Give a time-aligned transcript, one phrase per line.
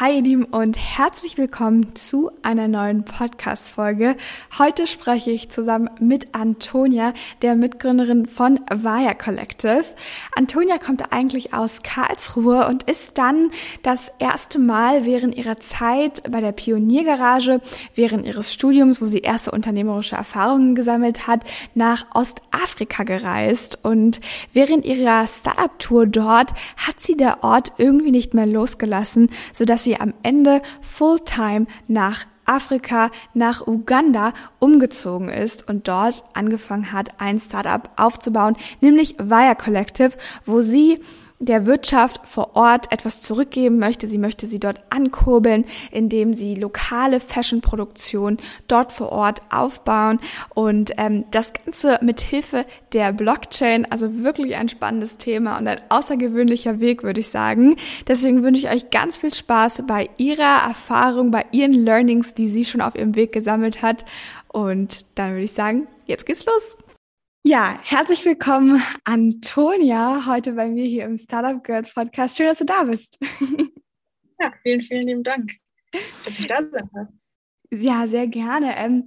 [0.00, 4.16] Hi ihr Lieben und herzlich willkommen zu einer neuen Podcast-Folge.
[4.58, 9.84] Heute spreche ich zusammen mit Antonia, der Mitgründerin von Vaya Collective.
[10.34, 13.52] Antonia kommt eigentlich aus Karlsruhe und ist dann
[13.84, 17.60] das erste Mal während ihrer Zeit bei der Pioniergarage,
[17.94, 21.44] während ihres Studiums, wo sie erste unternehmerische Erfahrungen gesammelt hat,
[21.76, 23.78] nach Ostafrika gereist.
[23.84, 24.20] Und
[24.52, 26.50] während ihrer Startup-Tour dort
[26.84, 33.10] hat sie der Ort irgendwie nicht mehr losgelassen, sodass sie am Ende Fulltime nach Afrika
[33.32, 40.12] nach Uganda umgezogen ist und dort angefangen hat, ein Startup aufzubauen, nämlich Via Collective,
[40.44, 41.00] wo sie
[41.40, 44.06] der Wirtschaft vor Ort etwas zurückgeben möchte.
[44.06, 48.38] Sie möchte sie dort ankurbeln, indem sie lokale Fashion-Produktion
[48.68, 50.20] dort vor Ort aufbauen
[50.54, 53.90] und ähm, das Ganze mit Hilfe der Blockchain.
[53.90, 57.76] Also wirklich ein spannendes Thema und ein außergewöhnlicher Weg, würde ich sagen.
[58.06, 62.64] Deswegen wünsche ich euch ganz viel Spaß bei ihrer Erfahrung, bei ihren Learnings, die sie
[62.64, 64.04] schon auf ihrem Weg gesammelt hat.
[64.48, 66.76] Und dann würde ich sagen, jetzt geht's los.
[67.46, 72.38] Ja, herzlich willkommen, Antonia, heute bei mir hier im Startup Girls Podcast.
[72.38, 73.18] Schön, dass du da bist.
[74.40, 75.52] Ja, vielen, vielen lieben Dank,
[76.24, 77.08] dass ich da sein darf.
[77.70, 78.74] Ja, sehr gerne.
[78.76, 79.06] Ähm,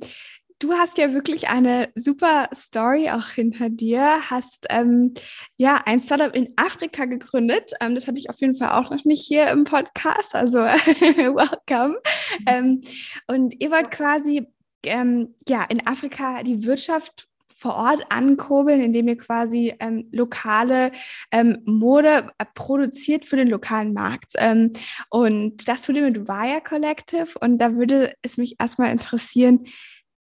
[0.60, 4.30] du hast ja wirklich eine super Story auch hinter dir.
[4.30, 5.16] Hast ähm,
[5.58, 7.72] ja ein Startup in Afrika gegründet.
[7.82, 10.36] Ähm, das hatte ich auf jeden Fall auch noch nicht hier im Podcast.
[10.36, 12.00] Also welcome.
[12.46, 12.82] Ähm,
[13.28, 14.48] und ihr wollt quasi
[14.84, 20.92] ähm, ja in Afrika die Wirtschaft vor Ort ankurbeln, indem ihr quasi ähm, lokale
[21.32, 24.34] ähm, Mode äh, produziert für den lokalen Markt.
[24.36, 24.74] Ähm,
[25.10, 27.30] und das tut ihr mit Wire Collective.
[27.42, 29.66] Und da würde es mich erstmal interessieren,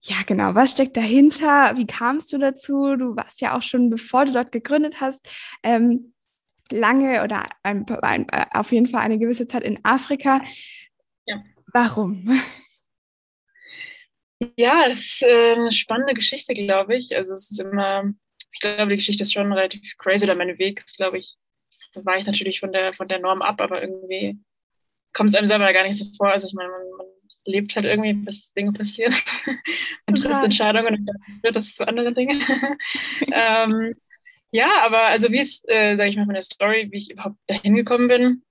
[0.05, 0.55] ja, genau.
[0.55, 1.77] Was steckt dahinter?
[1.77, 2.97] Wie kamst du dazu?
[2.97, 5.29] Du warst ja auch schon, bevor du dort gegründet hast,
[5.63, 6.13] ähm,
[6.71, 10.43] lange oder ein, ein, auf jeden Fall eine gewisse Zeit in Afrika.
[11.25, 11.37] Ja.
[11.73, 12.29] Warum?
[14.57, 17.15] Ja, das ist äh, eine spannende Geschichte, glaube ich.
[17.17, 18.05] Also es ist immer,
[18.53, 21.37] ich glaube, die Geschichte ist schon relativ crazy oder mein Weg ist, glaube ich,
[21.95, 24.39] da war ich natürlich von der, von der Norm ab, aber irgendwie
[25.13, 26.31] kommt es einem selber gar nicht so vor.
[26.31, 27.07] Also ich meine, man, man
[27.45, 29.15] lebt halt irgendwie, bis Dinge passieren.
[30.07, 30.33] man Total.
[30.33, 32.43] trifft Entscheidungen und dann wird das zu anderen Dingen.
[33.33, 33.95] ähm,
[34.51, 37.37] ja, aber also wie es, äh, sage ich mal, von der Story, wie ich überhaupt
[37.47, 38.43] dahin gekommen bin.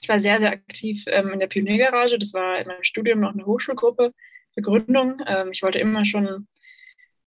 [0.00, 2.18] Ich war sehr, sehr aktiv ähm, in der Pioniergarage.
[2.18, 4.12] Das war in meinem Studium noch eine Hochschulgruppe
[4.56, 5.22] Begründung.
[5.26, 6.48] Ähm, ich wollte immer schon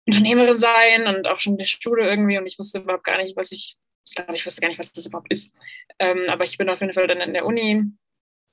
[0.06, 3.36] Unternehmerin sein und auch schon in der Schule irgendwie und ich wusste überhaupt gar nicht,
[3.36, 3.76] was ich,
[4.08, 5.52] ich glaube, ich wusste gar nicht, was das überhaupt ist.
[5.98, 7.84] Ähm, aber ich bin auf jeden Fall dann in der Uni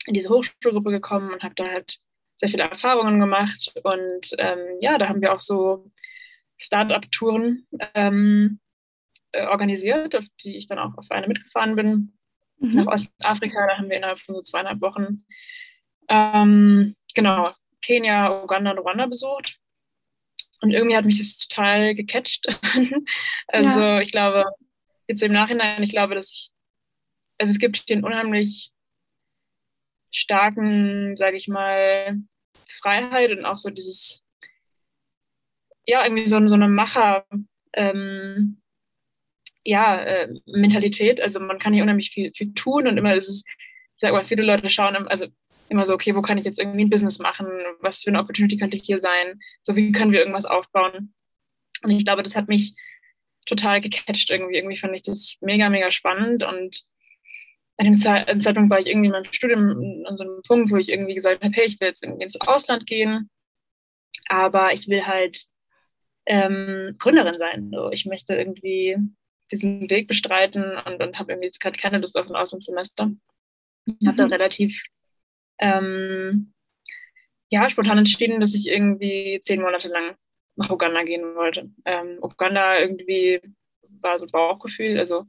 [0.08, 2.00] in diese Hochschulgruppe gekommen und habe da halt
[2.36, 5.90] sehr viele Erfahrungen gemacht und ähm, ja, da haben wir auch so
[6.58, 8.60] Start-up-Touren ähm,
[9.32, 12.14] äh, organisiert, auf die ich dann auch auf eine mitgefahren bin.
[12.60, 12.76] Mhm.
[12.76, 15.26] Nach Ostafrika, da haben wir innerhalb von so zweieinhalb Wochen
[16.10, 19.60] ähm, genau Kenia, Uganda und Ruanda besucht.
[20.62, 22.48] Und irgendwie hat mich das total gecatcht.
[23.48, 24.00] also ja.
[24.02, 24.46] ich glaube,
[25.08, 26.50] jetzt im Nachhinein, ich glaube, dass ich,
[27.38, 28.72] also es gibt den unheimlich
[30.12, 32.18] starken, sage ich mal,
[32.82, 34.24] Freiheit und auch so dieses,
[35.86, 37.26] ja, irgendwie so, so eine Macher,
[37.74, 38.62] ähm,
[39.64, 41.20] ja, äh, Mentalität.
[41.20, 44.24] Also man kann hier unheimlich viel, viel tun und immer ist es, ich sage mal,
[44.24, 45.28] viele Leute schauen, also
[45.70, 47.48] immer so, okay, wo kann ich jetzt irgendwie ein Business machen?
[47.80, 49.40] Was für eine Opportunity könnte hier sein?
[49.64, 51.14] So, wie können wir irgendwas aufbauen?
[51.84, 52.76] Und ich glaube, das hat mich
[53.46, 54.58] total gecatcht irgendwie.
[54.58, 56.44] Irgendwie fand ich das mega, mega spannend.
[56.44, 56.84] Und
[57.78, 60.90] an dem Zeitpunkt war ich irgendwie in meinem Studium an so einem Punkt, wo ich
[60.90, 63.30] irgendwie gesagt habe, hey, ich will jetzt irgendwie ins Ausland gehen,
[64.30, 65.46] aber ich will halt
[66.26, 67.70] ähm, Gründerin sein.
[67.72, 67.92] So.
[67.92, 68.98] Ich möchte irgendwie
[69.52, 73.12] diesen Weg bestreiten und, und habe irgendwie jetzt gerade keine Lust auf ein Auslandssemester.
[73.86, 74.32] Ich habe da mhm.
[74.32, 74.84] relativ
[75.60, 76.54] ähm,
[77.50, 80.16] ja, spontan entschieden, dass ich irgendwie zehn Monate lang
[80.56, 81.70] nach Uganda gehen wollte.
[81.86, 83.42] Ähm, Uganda irgendwie
[84.02, 85.26] war so ein Bauchgefühl, also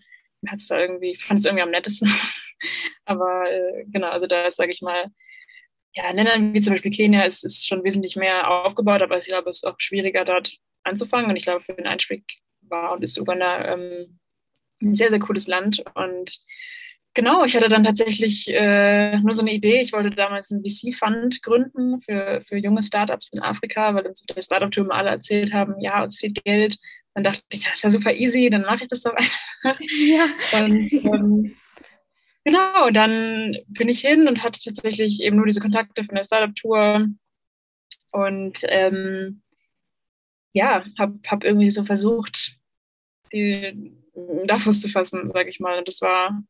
[0.47, 2.09] hat es da irgendwie, fand es irgendwie am nettesten.
[3.04, 5.06] Aber äh, genau, also da ist, sage ich mal,
[5.94, 9.49] ja, Ländern wie zum Beispiel Kenia ist, ist schon wesentlich mehr aufgebaut, aber ich glaube,
[9.49, 11.31] es ist auch schwieriger dort anzufangen.
[11.31, 12.25] Und ich glaube, für den Einstieg
[12.61, 14.19] war und ist Uganda ähm,
[14.82, 15.82] ein sehr, sehr cooles Land.
[15.94, 16.38] Und
[17.17, 19.81] Genau, ich hatte dann tatsächlich äh, nur so eine Idee.
[19.81, 24.43] Ich wollte damals einen VC-Fund gründen für, für junge Startups in Afrika, weil uns der
[24.43, 26.77] Startup-Tour alle erzählt haben, ja, uns fehlt Geld.
[27.15, 29.81] Dann dachte ich, das ist ja super easy, dann mache ich das doch einfach.
[29.89, 30.27] Ja.
[30.61, 31.57] Und ähm,
[32.45, 37.09] genau, dann bin ich hin und hatte tatsächlich eben nur diese Kontakte von der Startup-Tour
[38.13, 39.41] und ähm,
[40.53, 42.59] ja, habe hab irgendwie so versucht,
[43.33, 43.91] die
[44.45, 45.79] da Fuß zu fassen, sage ich mal.
[45.79, 46.43] Und das war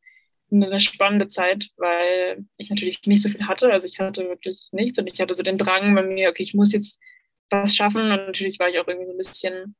[0.51, 3.71] eine spannende Zeit, weil ich natürlich nicht so viel hatte.
[3.71, 6.53] Also ich hatte wirklich nichts und ich hatte so den Drang bei mir, okay, ich
[6.53, 6.99] muss jetzt
[7.49, 8.01] was schaffen.
[8.01, 9.75] Und natürlich war ich auch irgendwie so ein bisschen,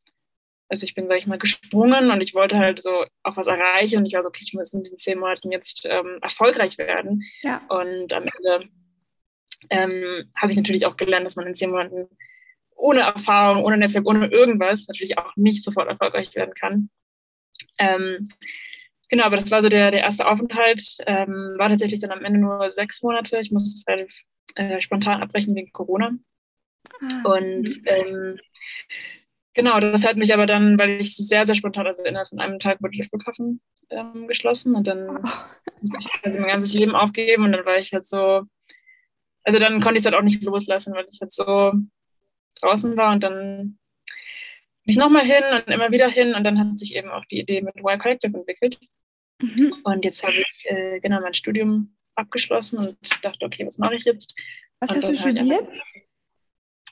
[0.70, 4.00] also ich bin, sag ich mal, gesprungen und ich wollte halt so auch was erreichen
[4.00, 7.24] und ich war so, okay, ich muss in den zehn Monaten jetzt ähm, erfolgreich werden.
[7.42, 7.62] Ja.
[7.70, 8.70] Und am Ende
[9.70, 12.08] ähm, habe ich natürlich auch gelernt, dass man in zehn Monaten
[12.76, 16.90] ohne Erfahrung, ohne Netzwerk, ohne irgendwas natürlich auch nicht sofort erfolgreich werden kann.
[17.80, 18.30] Ähm,
[19.10, 20.98] genau, aber das war so der, der erste Aufenthalt.
[21.06, 23.40] Ähm, war tatsächlich dann am Ende nur sechs Monate.
[23.40, 24.24] Ich musste es relativ
[24.56, 26.12] äh, spontan abbrechen wegen Corona.
[27.02, 27.38] Ah.
[27.38, 28.40] Und ähm,
[29.54, 32.60] genau, das hat mich aber dann, weil ich sehr, sehr spontan, also innerhalb von einem
[32.60, 35.30] Tag wurde der Flughafen ähm, geschlossen und dann oh.
[35.82, 38.44] musste ich also mein ganzes Leben aufgeben und dann war ich halt so,
[39.44, 41.74] also dann konnte ich es halt auch nicht loslassen, weil ich halt so
[42.62, 43.78] draußen war und dann
[44.84, 47.40] bin ich nochmal hin und immer wieder hin und dann hat sich eben auch die
[47.40, 48.80] Idee mit Wild Collective entwickelt.
[49.40, 49.74] Mhm.
[49.84, 54.06] Und jetzt habe ich äh, genau mein Studium abgeschlossen und dachte, okay, was mache ich
[54.06, 54.34] jetzt?
[54.80, 55.68] Was und hast du studiert?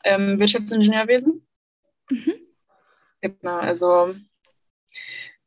[0.04, 1.48] ähm, Wirtschaftsingenieurwesen.
[2.10, 2.34] Mhm.
[3.22, 4.16] Genau, also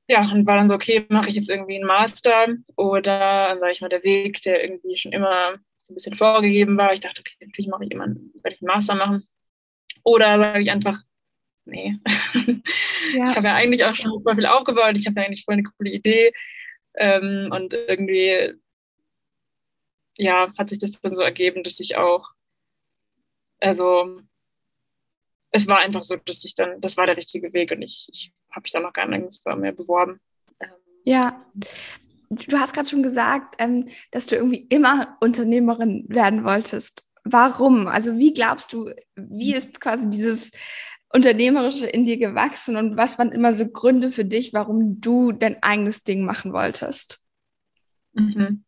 [0.08, 2.46] ja, und war dann so, okay, mache ich jetzt irgendwie einen Master
[2.76, 6.94] oder, sage ich mal, der Weg, der irgendwie schon immer so ein bisschen vorgegeben war.
[6.94, 9.28] Ich dachte, okay, natürlich mache ich immer, werde ich einen Master machen.
[10.04, 10.98] Oder sage ich einfach,
[11.66, 11.96] nee.
[13.14, 13.24] Ja.
[13.24, 15.62] Ich habe ja eigentlich auch schon super viel aufgebaut, ich habe ja eigentlich voll eine
[15.62, 16.32] coole Idee.
[17.00, 18.54] Ähm, und irgendwie,
[20.16, 22.30] ja, hat sich das dann so ergeben, dass ich auch,
[23.60, 24.20] also
[25.50, 28.32] es war einfach so, dass ich dann, das war der richtige Weg und ich, ich
[28.50, 30.20] habe mich dann noch gar nirgends mehr beworben.
[30.60, 30.70] Ähm,
[31.04, 31.46] ja,
[32.30, 37.04] du hast gerade schon gesagt, ähm, dass du irgendwie immer Unternehmerin werden wolltest.
[37.24, 37.86] Warum?
[37.86, 40.50] Also wie glaubst du, wie ist quasi dieses
[41.10, 45.62] Unternehmerische in dir gewachsen und was waren immer so Gründe für dich, warum du dein
[45.62, 47.22] eigenes Ding machen wolltest?
[48.12, 48.64] Mhm.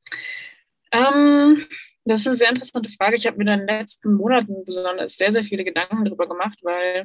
[0.92, 1.66] Ähm,
[2.04, 3.16] das ist eine sehr interessante Frage.
[3.16, 7.04] Ich habe mir in den letzten Monaten besonders sehr, sehr viele Gedanken darüber gemacht, weil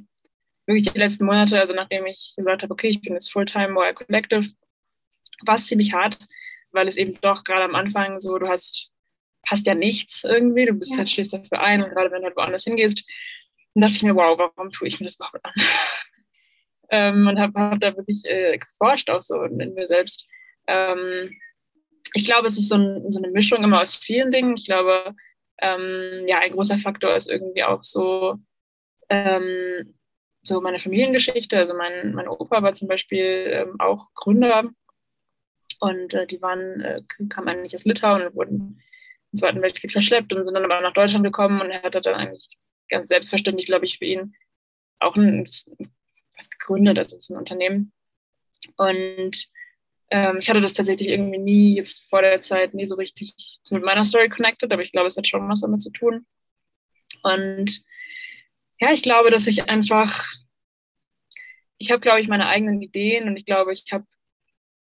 [0.65, 3.93] wirklich die letzten Monate, also nachdem ich gesagt habe, okay, ich bin jetzt Fulltime Mobile
[3.93, 4.49] Collective,
[5.45, 6.17] war es ziemlich hart,
[6.71, 8.89] weil es eben doch gerade am Anfang so, du hast,
[9.47, 10.99] hast ja nichts irgendwie, du bist ja.
[10.99, 13.03] halt, stehst dafür ein und gerade wenn du halt woanders hingehst,
[13.75, 15.53] dann dachte ich mir, wow, warum tue ich mir das überhaupt an?
[16.89, 20.25] ähm, und habe hab da wirklich äh, geforscht auch so in, mir selbst.
[20.67, 21.37] Ähm,
[22.13, 24.55] ich glaube, es ist so, ein, so, eine Mischung immer aus vielen Dingen.
[24.55, 25.13] Ich glaube,
[25.61, 28.37] ähm, ja, ein großer Faktor ist irgendwie auch so,
[29.09, 29.93] ähm,
[30.41, 31.57] so meine Familiengeschichte.
[31.57, 34.69] Also mein, mein Opa war zum Beispiel ähm, auch Gründer
[35.81, 38.81] und äh, die waren, äh, kamen eigentlich aus Litauen und wurden
[39.33, 42.15] im Zweiten Weltkrieg verschleppt und sind dann aber nach Deutschland gekommen und er hat dann
[42.15, 42.57] eigentlich
[42.89, 44.35] ganz selbstverständlich, glaube ich, für ihn
[44.99, 47.91] auch ein, was gegründet, das ist ein Unternehmen.
[48.77, 49.47] Und
[50.11, 53.83] ähm, ich hatte das tatsächlich irgendwie nie jetzt vor der Zeit nie so richtig mit
[53.83, 56.25] meiner Story connected, aber ich glaube, es hat schon was damit zu tun.
[57.23, 57.83] Und
[58.79, 60.25] ja, ich glaube, dass ich einfach,
[61.77, 64.05] ich habe, glaube ich, meine eigenen Ideen und ich glaube, ich habe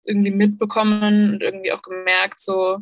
[0.03, 2.79] irgendwie mitbekommen und irgendwie auch gemerkt, so,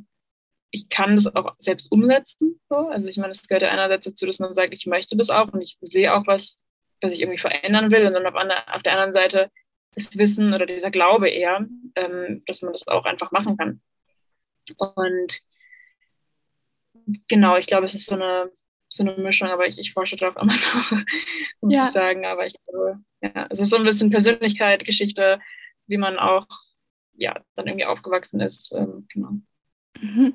[0.72, 2.60] ich kann das auch selbst umsetzen.
[2.70, 2.76] So.
[2.76, 5.52] Also ich meine, es gehört ja einerseits dazu, dass man sagt, ich möchte das auch
[5.52, 6.60] und ich sehe auch was,
[7.02, 8.06] was ich irgendwie verändern will.
[8.06, 9.50] Und dann auf, auf der anderen Seite
[9.96, 13.82] das Wissen oder dieser Glaube eher, ähm, dass man das auch einfach machen kann.
[14.78, 15.42] Und
[17.28, 18.52] genau, ich glaube, es ist so eine,
[18.88, 20.92] so eine Mischung, aber ich, ich forsche darauf immer noch,
[21.62, 21.86] muss ja.
[21.86, 22.26] ich sagen.
[22.26, 25.40] Aber ich glaube, ja, es ist so ein bisschen Persönlichkeit, Geschichte,
[25.88, 26.46] wie man auch
[27.14, 28.72] ja, dann irgendwie aufgewachsen ist.
[28.74, 29.32] Ähm, genau.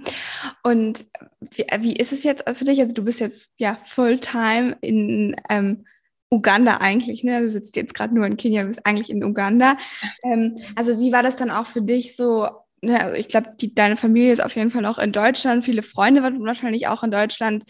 [0.62, 1.06] Und
[1.40, 2.80] wie, wie, ist es jetzt für dich?
[2.80, 5.84] Also du bist jetzt ja Fulltime in ähm,
[6.30, 7.40] Uganda eigentlich, ne?
[7.40, 9.76] Du sitzt jetzt gerade nur in Kenia, du bist eigentlich in Uganda.
[10.22, 12.48] Ähm, also wie war das dann auch für dich so?
[12.82, 13.00] Ne?
[13.00, 16.44] Also ich glaube, deine Familie ist auf jeden Fall auch in Deutschland, viele Freunde waren
[16.44, 17.64] wahrscheinlich auch in Deutschland.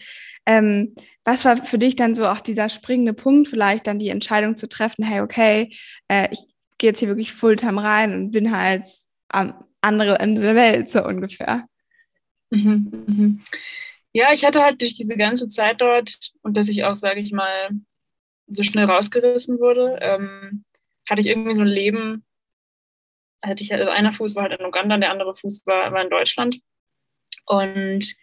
[0.45, 4.57] Ähm, was war für dich dann so auch dieser springende Punkt, vielleicht dann die Entscheidung
[4.57, 5.71] zu treffen, hey, okay,
[6.07, 6.39] äh, ich
[6.77, 8.87] gehe jetzt hier wirklich Fulltime rein und bin halt
[9.29, 11.65] am anderen Ende der Welt, so ungefähr?
[12.55, 13.41] Mhm, mhm.
[14.13, 17.33] Ja, ich hatte halt durch diese ganze Zeit dort und dass ich auch, sage ich
[17.33, 17.69] mal,
[18.47, 20.63] so schnell rausgerissen wurde, ähm,
[21.09, 22.25] hatte ich irgendwie so ein Leben,
[23.43, 26.09] hatte ich also einer Fuß war halt in Uganda, der andere Fuß war, war in
[26.09, 26.59] Deutschland.
[27.45, 28.15] Und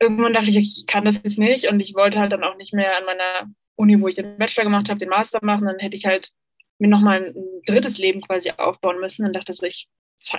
[0.00, 2.72] irgendwann dachte ich, ich kann das jetzt nicht und ich wollte halt dann auch nicht
[2.72, 5.66] mehr an meiner Uni, wo ich den Bachelor gemacht habe, den Master machen.
[5.66, 6.32] Dann hätte ich halt
[6.78, 9.88] mir nochmal ein drittes Leben quasi aufbauen müssen und dachte so, ich,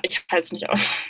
[0.03, 0.91] ich halte es nicht aus.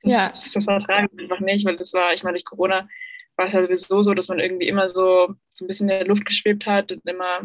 [0.00, 0.28] Das, ja.
[0.28, 2.88] das, das ertrage ich einfach nicht, weil das war, ich meine, durch Corona
[3.34, 6.06] war es ja sowieso so, dass man irgendwie immer so, so ein bisschen in der
[6.06, 7.42] Luft geschwebt hat und immer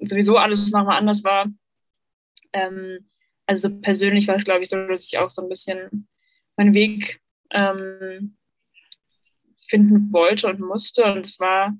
[0.00, 1.46] sowieso alles nochmal anders war.
[2.52, 3.10] Ähm,
[3.46, 6.08] also persönlich war es, glaube ich, so, dass ich auch so ein bisschen
[6.56, 8.36] meinen Weg ähm,
[9.68, 11.04] finden wollte und musste.
[11.04, 11.76] Und es war,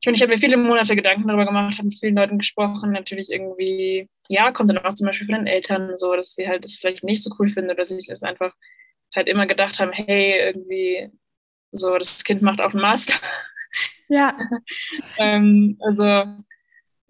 [0.00, 2.92] ich meine, ich habe mir viele Monate Gedanken darüber gemacht, habe mit vielen Leuten gesprochen,
[2.92, 6.64] natürlich irgendwie, ja, kommt dann auch zum Beispiel von den Eltern so, dass sie halt
[6.64, 8.54] das vielleicht nicht so cool finden oder dass ich das einfach
[9.14, 11.10] halt immer gedacht haben, hey, irgendwie
[11.72, 13.14] so, das Kind macht auch einen Master.
[14.08, 14.36] Ja.
[15.18, 16.02] ähm, also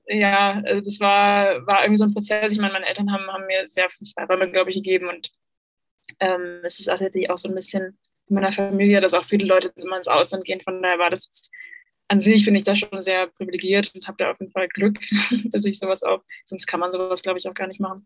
[0.07, 2.53] ja, also das war, war irgendwie so ein Prozess.
[2.53, 5.31] Ich meine, meine Eltern haben, haben mir sehr viel Freiräume, glaube ich, gegeben und
[6.19, 9.73] ähm, es ist tatsächlich auch so ein bisschen in meiner Familie, dass auch viele Leute
[9.77, 10.61] immer ins Ausland gehen.
[10.61, 11.31] Von daher war das
[12.11, 14.99] an sich, finde ich da schon sehr privilegiert und habe da auf jeden Fall Glück,
[15.45, 18.05] dass ich sowas auch, sonst kann man sowas, glaube ich, auch gar nicht machen.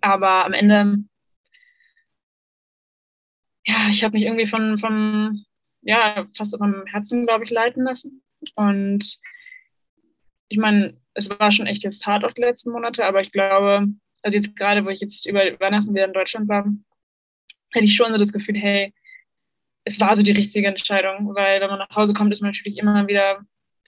[0.00, 0.98] Aber am Ende,
[3.66, 5.44] ja, ich habe mich irgendwie von, von,
[5.82, 8.22] ja, fast auf meinem Herzen, glaube ich, leiten lassen.
[8.54, 9.18] Und
[10.48, 13.88] ich meine, es war schon echt jetzt hart auch die letzten Monate, aber ich glaube,
[14.22, 16.64] also jetzt gerade, wo ich jetzt über Weihnachten wieder in Deutschland war,
[17.74, 18.94] hatte ich schon so das Gefühl, hey,
[19.88, 22.78] es war so die richtige Entscheidung, weil wenn man nach Hause kommt, ist man natürlich
[22.78, 23.40] immer wieder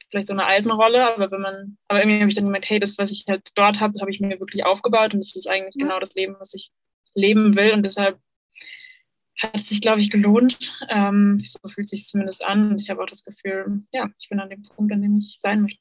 [0.09, 2.81] vielleicht so eine alten Rolle, aber wenn man, aber irgendwie habe ich dann gemeint, hey,
[2.81, 5.75] das, was ich halt dort habe, habe ich mir wirklich aufgebaut und das ist eigentlich
[5.77, 5.85] ja.
[5.85, 6.73] genau das Leben, was ich
[7.15, 8.19] leben will und deshalb
[9.39, 10.79] hat es sich, glaube ich, gelohnt.
[10.89, 14.29] Ähm, so fühlt es sich zumindest an und ich habe auch das Gefühl, ja, ich
[14.29, 15.81] bin an dem Punkt, an dem ich sein möchte.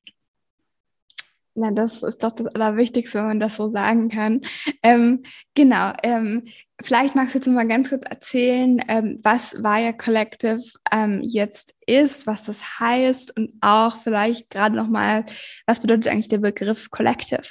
[1.60, 4.40] Na, das ist doch das Allerwichtigste, wenn man das so sagen kann.
[4.82, 5.24] Ähm,
[5.56, 5.92] genau.
[6.04, 6.48] Ähm,
[6.82, 12.28] vielleicht magst du jetzt mal ganz kurz erzählen, ähm, was Via Collective ähm, jetzt ist,
[12.28, 15.26] was das heißt und auch vielleicht gerade nochmal,
[15.66, 17.44] was bedeutet eigentlich der Begriff Collective?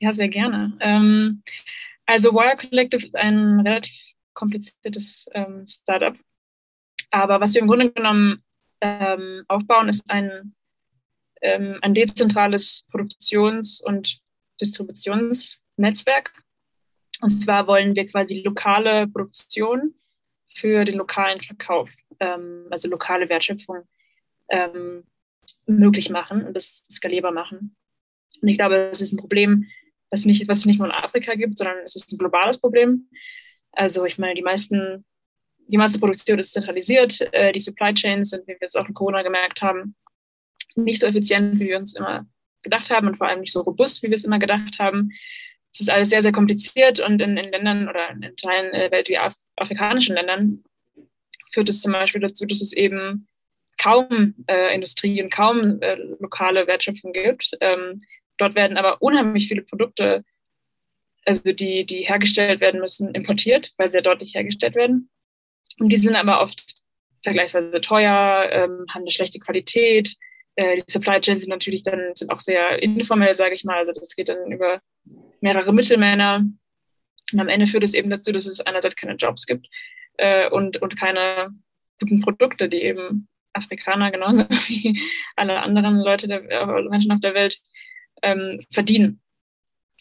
[0.00, 0.76] Ja, sehr gerne.
[0.80, 1.44] Ähm,
[2.06, 3.94] also Wire Collective ist ein relativ
[4.34, 6.16] kompliziertes ähm, Startup.
[7.12, 8.42] Aber was wir im Grunde genommen
[9.48, 10.55] aufbauen, ist ein
[11.42, 14.20] ähm, ein dezentrales Produktions- und
[14.60, 16.32] Distributionsnetzwerk.
[17.20, 19.94] Und zwar wollen wir quasi lokale Produktion
[20.54, 21.90] für den lokalen Verkauf,
[22.20, 23.86] ähm, also lokale Wertschöpfung
[24.48, 25.04] ähm,
[25.66, 27.76] möglich machen und das skalierbar machen.
[28.40, 29.66] Und ich glaube, das ist ein Problem,
[30.10, 33.08] was, nicht, was es nicht nur in Afrika gibt, sondern es ist ein globales Problem.
[33.72, 35.04] Also ich meine, die meisten,
[35.66, 38.94] die meiste Produktion ist zentralisiert, äh, die Supply Chains sind, wie wir jetzt auch in
[38.94, 39.94] Corona gemerkt haben,
[40.76, 42.26] nicht so effizient, wie wir uns immer
[42.62, 45.10] gedacht haben und vor allem nicht so robust, wie wir es immer gedacht haben.
[45.72, 49.08] Es ist alles sehr, sehr kompliziert und in, in Ländern oder in Teilen der Welt
[49.08, 50.64] wie Af afrikanischen Ländern
[51.50, 53.26] führt es zum Beispiel dazu, dass es eben
[53.78, 57.56] kaum äh, Industrie und kaum äh, lokale Wertschöpfung gibt.
[57.60, 58.02] Ähm,
[58.38, 60.24] dort werden aber unheimlich viele Produkte,
[61.24, 65.10] also die, die hergestellt werden müssen, importiert, weil ja deutlich hergestellt werden.
[65.78, 66.62] Und die sind aber oft
[67.22, 70.14] vergleichsweise teuer, ähm, haben eine schlechte Qualität,
[70.58, 73.76] die Supply Chains sind natürlich dann sind auch sehr informell, sage ich mal.
[73.76, 74.80] Also das geht dann über
[75.40, 76.44] mehrere Mittelmänner.
[77.32, 79.68] Und am Ende führt es eben dazu, dass es einerseits keine Jobs gibt
[80.16, 81.50] äh, und, und keine
[82.00, 85.00] guten Produkte, die eben Afrikaner genauso wie
[85.34, 87.58] alle anderen Leute, der, äh, Menschen auf der Welt
[88.22, 89.20] ähm, verdienen.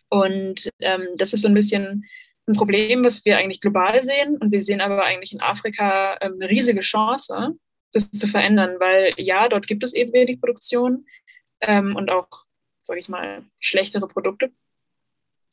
[0.09, 2.05] Und ähm, das ist so ein bisschen
[2.47, 4.37] ein Problem, was wir eigentlich global sehen.
[4.37, 7.57] Und wir sehen aber eigentlich in Afrika ähm, eine riesige Chance,
[7.95, 11.05] das zu verändern, weil ja, dort gibt es eben wenig Produktion
[11.61, 12.27] ähm, und auch,
[12.83, 14.51] sage ich mal, schlechtere Produkte.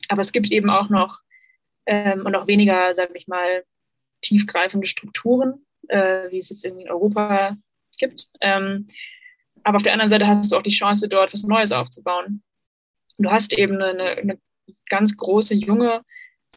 [0.09, 1.19] Aber es gibt eben auch noch
[1.85, 3.63] ähm, und auch weniger, sage ich mal,
[4.21, 7.57] tiefgreifende Strukturen, äh, wie es jetzt in Europa
[7.97, 8.27] gibt.
[8.41, 8.87] Ähm,
[9.63, 12.43] aber auf der anderen Seite hast du auch die Chance, dort was Neues aufzubauen.
[13.17, 14.39] Du hast eben eine, eine
[14.89, 16.03] ganz große, junge,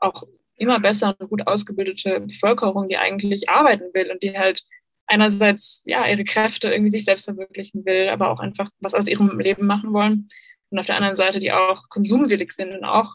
[0.00, 0.24] auch
[0.56, 4.62] immer besser und gut ausgebildete Bevölkerung, die eigentlich arbeiten will und die halt
[5.06, 9.38] einerseits ja ihre Kräfte irgendwie sich selbst verwirklichen will, aber auch einfach was aus ihrem
[9.38, 10.28] Leben machen wollen.
[10.70, 13.14] Und auf der anderen Seite, die auch konsumwillig sind und auch,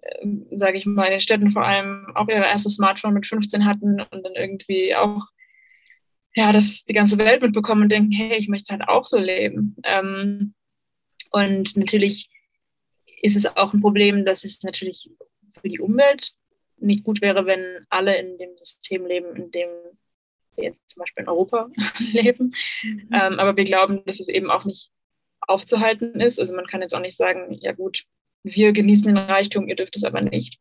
[0.00, 3.66] äh, sage ich mal, in den Städten vor allem auch ihr erstes Smartphone mit 15
[3.66, 5.26] hatten und dann irgendwie auch
[6.34, 9.76] ja, das die ganze Welt mitbekommen und denken, hey, ich möchte halt auch so leben.
[9.84, 10.54] Ähm,
[11.32, 12.28] und natürlich
[13.22, 15.10] ist es auch ein Problem, dass es natürlich
[15.60, 16.32] für die Umwelt
[16.78, 19.68] nicht gut wäre, wenn alle in dem System leben, in dem
[20.56, 22.54] jetzt zum Beispiel in Europa leben.
[22.82, 23.08] Mhm.
[23.12, 24.90] Ähm, aber wir glauben, dass es eben auch nicht
[25.40, 26.38] aufzuhalten ist.
[26.38, 28.04] Also man kann jetzt auch nicht sagen, ja gut,
[28.42, 30.58] wir genießen den Reichtum, ihr dürft es aber nicht.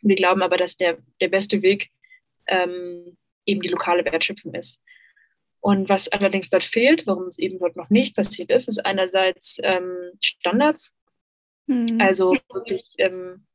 [0.00, 1.90] Wir glauben aber, dass der, der beste Weg
[2.46, 4.82] ähm, eben die lokale Wertschöpfung ist.
[5.60, 9.58] Und was allerdings dort fehlt, warum es eben dort noch nicht passiert ist, ist einerseits
[9.62, 10.92] ähm, Standards.
[11.66, 11.98] Mhm.
[11.98, 13.46] Also wirklich ähm,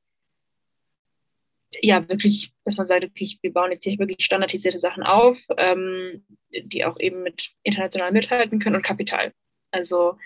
[1.81, 6.25] ja wirklich, dass man sagt, okay, wir bauen jetzt hier wirklich standardisierte Sachen auf, ähm,
[6.51, 9.33] die auch eben mit international mithalten können und Kapital.
[9.71, 10.17] Also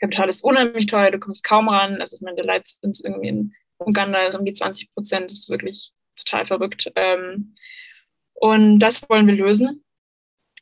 [0.00, 2.00] Kapital ist unheimlich teuer, du kommst kaum ran.
[2.00, 5.50] Also ich meine, der Leitzins irgendwie in Uganda ist um die 20 Prozent, das ist
[5.50, 6.90] wirklich total verrückt.
[6.96, 7.54] Ähm,
[8.34, 9.84] und das wollen wir lösen,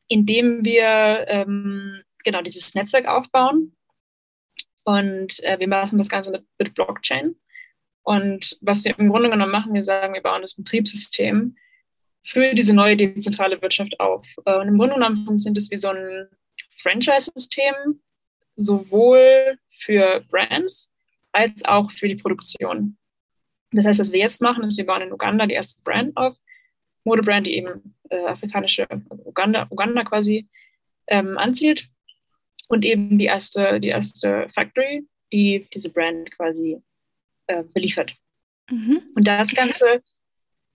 [0.09, 3.77] indem wir ähm, genau dieses Netzwerk aufbauen.
[4.85, 7.37] Und äh, wir machen das Ganze mit, mit Blockchain.
[8.07, 11.57] Und was wir im Grunde genommen machen, wir sagen, wir bauen das Betriebssystem
[12.23, 14.25] für diese neue dezentrale Wirtschaft auf.
[14.45, 16.29] Äh, und im Grunde genommen funktioniert es wie so ein
[16.83, 18.01] Franchise-System,
[18.55, 20.93] sowohl für Brands
[21.33, 22.97] als auch für die Produktion.
[23.73, 26.37] Das heißt, was wir jetzt machen, ist, wir bauen in Uganda die erste Brand auf,
[27.03, 28.87] Modebrand, die eben äh, afrikanische
[29.25, 30.49] Uganda, Uganda quasi
[31.09, 31.89] ähm, anzielt
[32.69, 36.81] und eben die erste, die erste Factory, die diese Brand quasi
[37.47, 38.15] äh, beliefert.
[38.71, 39.03] Mhm.
[39.15, 40.03] Und das Ganze,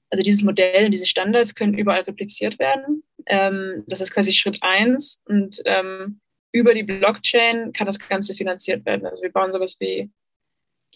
[0.10, 3.04] also dieses Modell, diese Standards können überall repliziert werden.
[3.26, 6.20] Ähm, das ist quasi Schritt eins und ähm,
[6.52, 9.06] über die Blockchain kann das Ganze finanziert werden.
[9.06, 10.10] Also wir bauen sowas wie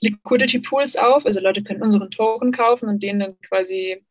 [0.01, 1.25] Liquidity Pools auf.
[1.25, 4.03] Also Leute können unseren Token kaufen und den dann quasi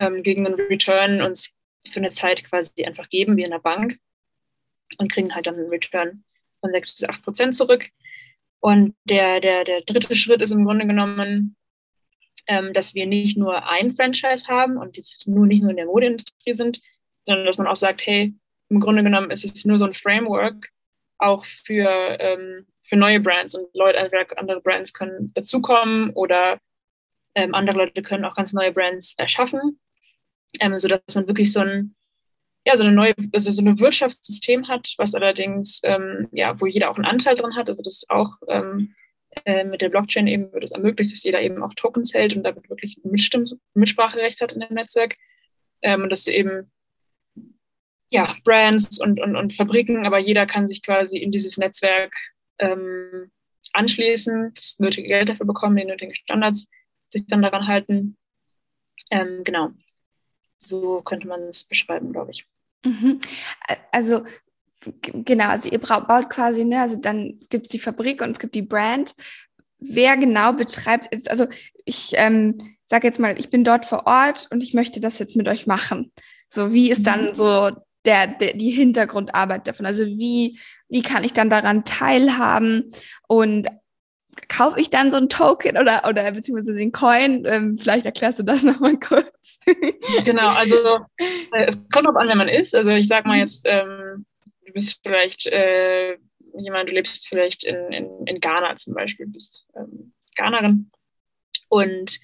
[0.00, 1.54] ähm, gegen einen Return uns
[1.90, 3.98] für eine Zeit quasi einfach geben, wie in der Bank.
[4.98, 6.24] Und kriegen halt dann einen Return
[6.60, 7.88] von 6 bis 8 Prozent zurück.
[8.62, 11.56] Und der, der, der dritte Schritt ist im Grunde genommen,
[12.46, 15.86] ähm, dass wir nicht nur ein Franchise haben und jetzt nur nicht nur in der
[15.86, 16.80] Modeindustrie sind,
[17.24, 18.34] sondern dass man auch sagt, hey,
[18.68, 20.70] im Grunde genommen ist es nur so ein Framework
[21.18, 26.58] auch für ähm, für neue Brands und Leute, entweder andere Brands können dazukommen oder
[27.34, 29.80] ähm, andere Leute können auch ganz neue Brands erschaffen,
[30.60, 31.94] ähm, sodass man wirklich so ein,
[32.64, 36.90] ja, so eine neue, also so ein Wirtschaftssystem hat, was allerdings, ähm, ja, wo jeder
[36.90, 38.94] auch einen Anteil drin hat, also das auch ähm,
[39.44, 42.44] äh, mit der Blockchain eben wird es ermöglicht, dass jeder eben auch Tokens hält und
[42.44, 45.16] damit wirklich Mitstimm Mitspracherecht hat in dem Netzwerk
[45.82, 46.70] ähm, und dass du eben
[48.10, 52.14] ja, Brands und, und, und Fabriken, aber jeder kann sich quasi in dieses Netzwerk
[52.58, 53.32] ähm,
[53.72, 56.66] anschließen, das nötige Geld dafür bekommen, die nötigen Standards,
[57.08, 58.18] sich dann daran halten.
[59.10, 59.70] Ähm, genau.
[60.58, 62.46] So könnte man es beschreiben, glaube ich.
[62.84, 63.20] Mhm.
[63.90, 64.24] Also
[65.00, 68.54] genau, also ihr baut quasi, ne, also dann gibt es die Fabrik und es gibt
[68.54, 69.14] die Brand.
[69.78, 71.46] Wer genau betreibt, also
[71.84, 75.36] ich ähm, sage jetzt mal, ich bin dort vor Ort und ich möchte das jetzt
[75.36, 76.12] mit euch machen.
[76.48, 77.34] So, wie ist dann mhm.
[77.34, 77.70] so
[78.04, 79.86] der, der, die Hintergrundarbeit davon?
[79.86, 82.92] Also wie, wie kann ich dann daran teilhaben
[83.26, 83.68] und
[84.48, 87.44] kaufe ich dann so ein Token oder, oder beziehungsweise den Coin?
[87.46, 89.58] Ähm, vielleicht erklärst du das nochmal kurz.
[90.24, 90.76] genau, also
[91.18, 92.74] äh, es kommt drauf an, wer man ist.
[92.74, 94.24] Also ich sag mal jetzt, ähm,
[94.66, 96.16] du bist vielleicht äh,
[96.58, 100.90] jemand, du lebst vielleicht in, in, in Ghana zum Beispiel, du bist ähm, Ghanarin
[101.68, 102.18] und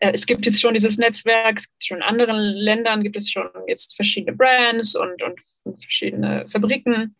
[0.00, 3.96] äh, es gibt jetzt schon dieses Netzwerk, schon in anderen Ländern gibt es schon jetzt
[3.96, 5.40] verschiedene Brands und, und
[5.80, 7.16] verschiedene Fabriken.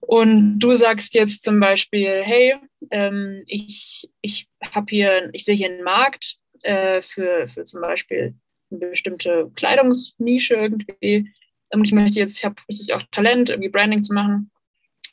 [0.00, 2.56] Und du sagst jetzt zum Beispiel, hey,
[2.90, 8.34] ähm, ich, ich habe hier, ich sehe hier einen Markt äh, für, für zum Beispiel
[8.70, 11.32] eine bestimmte Kleidungsnische irgendwie.
[11.70, 14.50] Und ich möchte jetzt, ich habe richtig auch Talent, irgendwie Branding zu machen.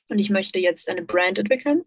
[0.10, 1.84] Und ich möchte jetzt eine Brand entwickeln.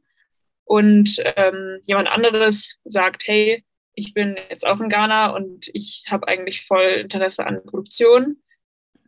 [0.64, 6.27] Und ähm, jemand anderes sagt, hey, ich bin jetzt auch in Ghana und ich habe
[6.27, 8.42] eigentlich voll Interesse an Produktion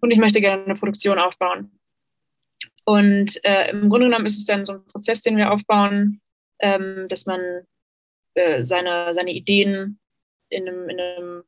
[0.00, 1.78] und ich möchte gerne eine Produktion aufbauen.
[2.84, 6.20] Und äh, im Grunde genommen ist es dann so ein Prozess, den wir aufbauen,
[6.60, 7.66] ähm, dass man
[8.34, 9.98] äh, seine, seine Ideen
[10.48, 11.44] in einem, in einem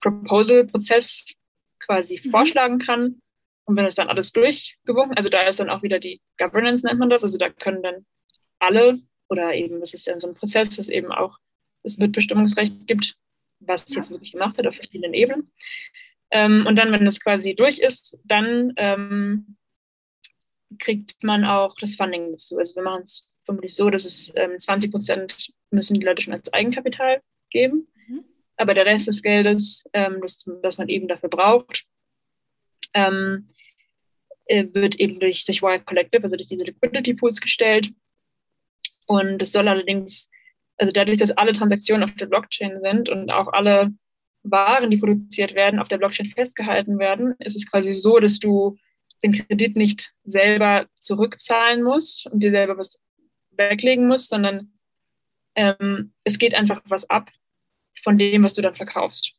[0.00, 1.34] Proposal-Prozess
[1.80, 2.30] quasi mhm.
[2.30, 3.20] vorschlagen kann.
[3.64, 6.98] Und wenn es dann alles durchgewunken, also da ist dann auch wieder die Governance, nennt
[6.98, 8.06] man das, also da können dann
[8.58, 11.38] alle oder eben, das ist dann so ein Prozess, dass eben auch
[11.82, 13.16] es Mitbestimmungsrecht gibt,
[13.60, 13.96] was ja.
[13.96, 15.52] jetzt wirklich gemacht wird auf verschiedenen Ebenen.
[16.30, 19.56] Ähm, und dann, wenn das quasi durch ist, dann ähm,
[20.78, 22.58] kriegt man auch das Funding dazu.
[22.58, 26.34] Also wir machen es vermutlich so, dass es ähm, 20 Prozent müssen die Leute schon
[26.34, 27.88] als Eigenkapital geben.
[28.06, 28.24] Mhm.
[28.56, 31.84] Aber der Rest des Geldes, ähm, das, das man eben dafür braucht,
[32.92, 33.48] ähm,
[34.46, 37.90] äh, wird eben durch, durch Wire Collective, also durch diese Liquidity Pools gestellt.
[39.06, 40.28] Und es soll allerdings
[40.78, 43.92] also dadurch, dass alle Transaktionen auf der Blockchain sind und auch alle
[44.44, 48.78] Waren, die produziert werden, auf der Blockchain festgehalten werden, ist es quasi so, dass du
[49.24, 52.96] den Kredit nicht selber zurückzahlen musst und dir selber was
[53.58, 54.72] weglegen musst, sondern
[55.54, 57.30] ähm, es geht einfach was ab
[58.02, 59.32] von dem, was du dann verkaufst.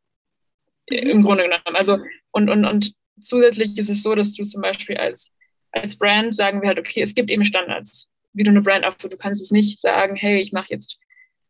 [0.86, 1.75] Im Grunde genommen.
[1.75, 1.97] Also,
[2.32, 5.32] und, und, und zusätzlich ist es so, dass du zum Beispiel als,
[5.71, 9.13] als Brand sagen wir halt, okay, es gibt eben Standards, wie du eine Brand aufbaust.
[9.13, 10.99] Du kannst es nicht sagen, hey, ich mache jetzt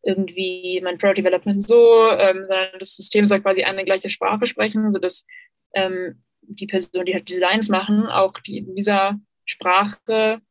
[0.04, 4.92] irgendwie mein Product Development so, ähm, sondern das System soll quasi eine gleiche Sprache sprechen,
[4.92, 5.26] sodass
[5.74, 10.42] ähm, die Personen, die halt Designs machen, auch die in dieser Sprache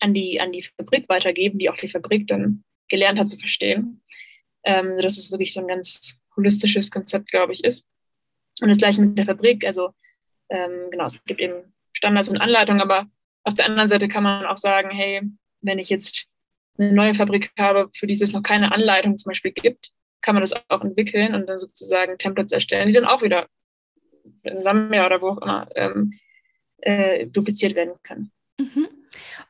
[0.00, 4.02] an die, an die Fabrik weitergeben, die auch die Fabrik dann gelernt hat zu verstehen.
[4.64, 7.86] Ähm, das ist wirklich so ein ganz holistisches Konzept, glaube ich, ist.
[8.60, 9.64] Und das gleiche mit der Fabrik.
[9.64, 9.90] Also
[10.48, 13.06] ähm, genau, es gibt eben Standards und Anleitungen, aber
[13.44, 15.22] auf der anderen Seite kann man auch sagen, hey,
[15.60, 16.26] wenn ich jetzt
[16.78, 19.90] eine neue Fabrik habe, für die es noch keine Anleitung zum Beispiel gibt,
[20.22, 23.48] kann man das auch entwickeln und dann sozusagen Templates erstellen, die dann auch wieder
[24.42, 26.18] in Sambia oder wo auch immer ähm,
[26.78, 28.30] äh, dupliziert werden können.
[28.58, 28.88] Mhm.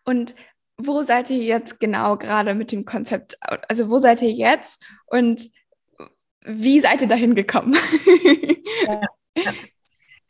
[0.04, 0.34] Und
[0.76, 3.36] wo seid ihr jetzt genau gerade mit dem Konzept?
[3.68, 5.50] Also wo seid ihr jetzt und
[6.42, 7.76] wie seid ihr dahin gekommen?
[8.86, 9.08] ja.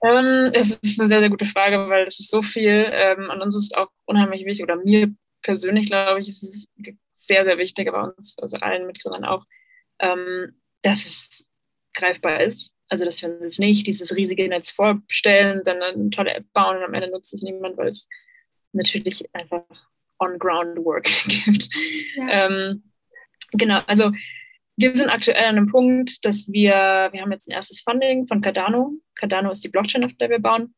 [0.02, 3.42] Ähm, es ist eine sehr, sehr gute Frage, weil es ist so viel ähm, und
[3.42, 6.68] uns ist auch unheimlich wichtig, oder mir persönlich glaube ich, ist es
[7.16, 9.44] sehr, sehr wichtig, aber uns, also allen Mitgründern auch,
[9.98, 11.46] ähm, dass es
[11.94, 12.72] greifbar ist.
[12.88, 16.82] Also, dass wir uns nicht dieses riesige Netz vorstellen, dann eine tolle App bauen und
[16.82, 18.08] am Ende nutzt es niemand, weil es
[18.72, 19.64] natürlich einfach
[20.18, 21.68] On-Ground-Work gibt.
[22.16, 22.46] Ja.
[22.46, 22.82] Ähm,
[23.52, 24.12] genau, also
[24.76, 28.40] wir sind aktuell an einem Punkt, dass wir, wir haben jetzt ein erstes Funding von
[28.40, 28.92] Cardano.
[29.14, 30.74] Cardano ist die Blockchain, auf der wir bauen,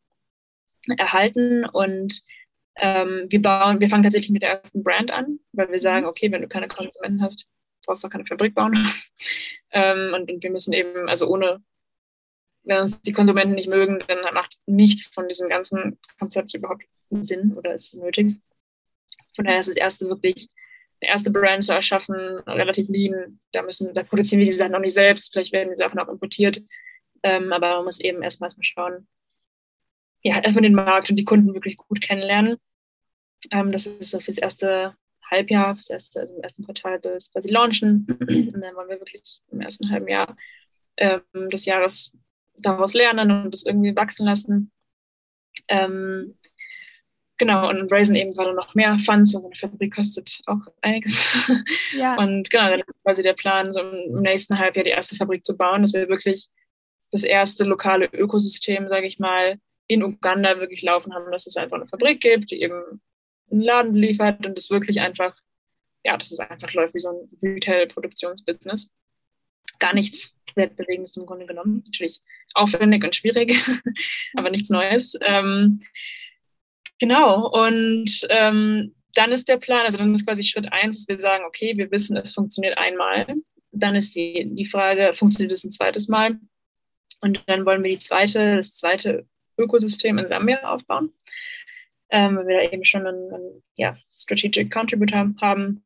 [0.96, 2.22] erhalten und
[2.76, 6.10] ähm, wir bauen, wir fangen tatsächlich mit der ersten Brand an, weil wir sagen, mhm.
[6.10, 7.46] okay, wenn du keine Konsumenten hast,
[7.84, 8.92] brauchst du auch keine Fabrik bauen.
[9.70, 11.62] ähm, und, und, wir müssen eben, also ohne,
[12.64, 16.84] wenn uns die Konsumenten nicht mögen, dann macht nichts von diesem ganzen Konzept überhaupt
[17.24, 18.36] Sinn oder ist nötig.
[19.34, 20.48] Von daher ist das erste wirklich
[21.00, 22.14] eine erste Brand zu erschaffen,
[22.46, 23.40] relativ lean.
[23.52, 26.08] Da müssen, da produzieren wir die Sachen noch nicht selbst, vielleicht werden die Sachen auch
[26.08, 26.62] importiert.
[27.22, 29.08] Ähm, aber man muss eben erstmal erstmal schauen,
[30.22, 32.56] ja, erstmal den Markt und die Kunden wirklich gut kennenlernen.
[33.50, 34.94] Ähm, das ist so fürs erste
[35.30, 38.06] Halbjahr, fürs erste, also im ersten Quartal das quasi launchen.
[38.20, 40.36] und dann wollen wir wirklich im ersten halben Jahr
[40.96, 42.12] ähm, des Jahres
[42.56, 44.70] daraus lernen und das irgendwie wachsen lassen.
[45.68, 46.38] Ähm,
[47.42, 49.34] genau, und raisen eben gerade noch mehr Funds.
[49.34, 51.36] Also eine Fabrik kostet auch einiges.
[51.92, 52.16] Ja.
[52.16, 55.56] Und genau, dann ist quasi der Plan, so im nächsten Halbjahr die erste Fabrik zu
[55.56, 56.48] bauen, dass wir wirklich
[57.10, 61.76] das erste lokale Ökosystem, sage ich mal, in Uganda wirklich laufen haben, dass es einfach
[61.76, 63.02] eine Fabrik gibt, die eben
[63.50, 65.36] einen Laden liefert und es wirklich einfach,
[66.04, 68.90] ja, dass es einfach läuft wie so ein Retail-Produktionsbusiness.
[69.78, 71.82] Gar nichts Weltbewegendes im Grunde genommen.
[71.84, 72.22] Natürlich
[72.54, 73.60] aufwendig und schwierig,
[74.36, 75.18] aber nichts Neues.
[75.20, 75.82] Ähm,
[77.02, 81.18] genau, und ähm, dann ist der Plan, also dann ist quasi Schritt eins, dass wir
[81.18, 83.26] sagen, okay, wir wissen, es funktioniert einmal.
[83.72, 86.38] Dann ist die, die Frage, funktioniert es ein zweites Mal?
[87.20, 89.26] Und dann wollen wir die zweite, das zweite
[89.58, 91.12] Ökosystem in Sambia aufbauen,
[92.10, 95.82] ähm, weil wir da eben schon einen, einen ja, Strategic Contributor haben,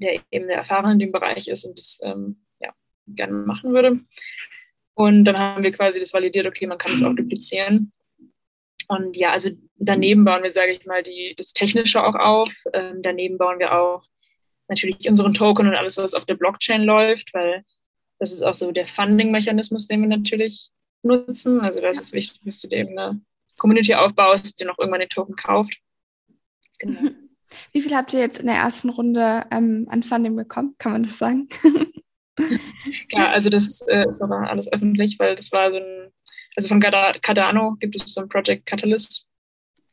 [0.00, 2.72] der eben der Erfahrene in dem Bereich ist und das ähm, ja,
[3.06, 4.00] gerne machen würde.
[4.94, 7.92] Und dann haben wir quasi das validiert, okay, man kann es auch duplizieren.
[8.88, 12.52] Und ja, also daneben bauen wir, sage ich mal, die, das Technische auch auf.
[12.72, 14.04] Ähm, daneben bauen wir auch
[14.68, 17.64] natürlich unseren Token und alles, was auf der Blockchain läuft, weil
[18.18, 20.70] das ist auch so der Funding-Mechanismus, den wir natürlich
[21.02, 21.60] nutzen.
[21.60, 23.20] Also das ist wichtig, dass du eben eine
[23.58, 25.76] Community aufbaust, die noch irgendwann den Token kauft.
[26.78, 27.00] Genau.
[27.00, 27.28] Mhm.
[27.72, 30.74] Wie viel habt ihr jetzt in der ersten Runde ähm, an Funding bekommen?
[30.78, 31.48] Kann man das sagen?
[33.10, 36.10] ja, also das äh, ist aber alles öffentlich, weil das war so ein,
[36.56, 39.26] also von Cardano gibt es so ein Project Catalyst.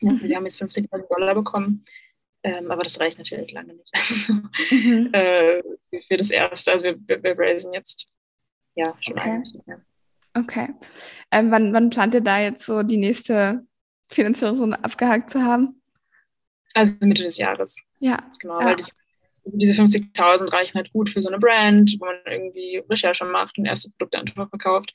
[0.01, 0.21] Mhm.
[0.23, 1.85] Wir haben jetzt 50.000 Dollar bekommen,
[2.43, 3.91] ähm, aber das reicht natürlich lange nicht.
[3.95, 4.33] Also,
[4.75, 5.09] mhm.
[5.13, 5.61] äh,
[6.07, 8.07] für das erste, also wir, wir, wir raisen jetzt
[8.75, 9.29] ja schon okay.
[9.29, 9.61] einiges.
[10.35, 10.69] Okay.
[11.31, 13.65] Ähm, wann, wann plant ihr da jetzt so die nächste
[14.09, 15.81] Finanzierungsrunde abgehakt zu haben?
[16.73, 17.81] Also Mitte des Jahres.
[17.99, 18.19] Ja.
[18.39, 18.67] Genau, ja.
[18.67, 18.95] weil das,
[19.45, 23.65] diese 50.000 reichen halt gut für so eine Brand, wo man irgendwie Recherche macht und
[23.65, 24.93] erste Produkte einfach verkauft.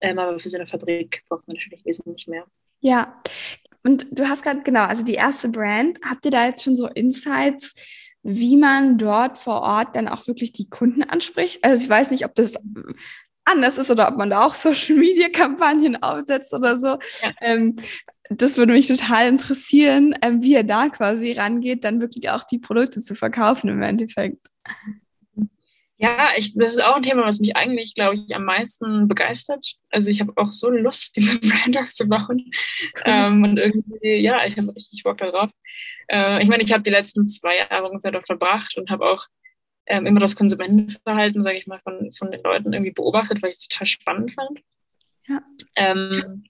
[0.00, 2.44] Ähm, aber für so eine Fabrik braucht man natürlich wesentlich mehr.
[2.80, 3.22] Ja.
[3.82, 6.88] Und du hast gerade, genau, also die erste Brand, habt ihr da jetzt schon so
[6.88, 7.72] Insights,
[8.22, 11.64] wie man dort vor Ort dann auch wirklich die Kunden anspricht?
[11.64, 12.56] Also ich weiß nicht, ob das
[13.44, 16.98] anders ist oder ob man da auch Social Media Kampagnen aufsetzt oder so.
[17.22, 17.32] Ja.
[17.40, 17.76] Ähm,
[18.28, 22.58] das würde mich total interessieren, äh, wie er da quasi rangeht, dann wirklich auch die
[22.58, 24.44] Produkte zu verkaufen im Endeffekt.
[25.98, 29.76] Ja, ich, das ist auch ein Thema, was mich eigentlich, glaube ich, am meisten begeistert.
[29.88, 32.50] Also ich habe auch so Lust, diese Brand aufzubauen.
[32.96, 33.02] Cool.
[33.06, 35.50] Ähm, und irgendwie, ja, ich habe richtig Bock darauf.
[36.08, 39.26] Äh, ich meine, ich habe die letzten zwei Jahre ungefähr dort verbracht und habe auch
[39.86, 43.56] ähm, immer das Konsumentenverhalten, sage ich mal, von, von den Leuten irgendwie beobachtet, weil ich
[43.56, 44.60] es total spannend fand.
[45.28, 45.42] Ja.
[45.76, 46.44] Ähm,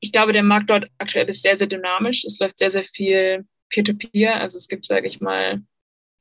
[0.00, 2.24] ich glaube, der Markt dort aktuell ist sehr, sehr dynamisch.
[2.24, 4.34] Es läuft sehr, sehr viel Peer-to-Peer.
[4.34, 4.40] -Peer.
[4.40, 5.62] Also es gibt, sage ich mal,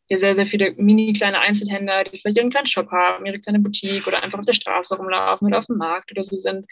[0.10, 3.60] ja sehr, sehr viele mini kleine Einzelhändler, die vielleicht ihren kleinen Shop haben, ihre kleine
[3.60, 6.66] Boutique oder einfach auf der Straße rumlaufen oder auf dem Markt oder so sind.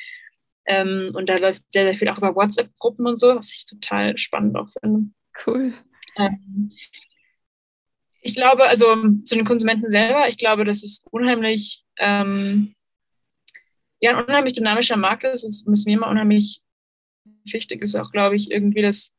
[0.65, 4.17] Ähm, und da läuft sehr, sehr viel auch über WhatsApp-Gruppen und so, was ich total
[4.17, 5.09] spannend auch finde.
[5.45, 5.73] Cool.
[6.17, 6.71] Ähm,
[8.21, 12.75] ich glaube, also zu den Konsumenten selber, ich glaube, das ist unheimlich, ähm,
[13.99, 16.61] ja ein unheimlich dynamischer Markt ist, ist, ist mir immer unheimlich
[17.45, 19.11] wichtig ist auch, glaube ich, irgendwie das,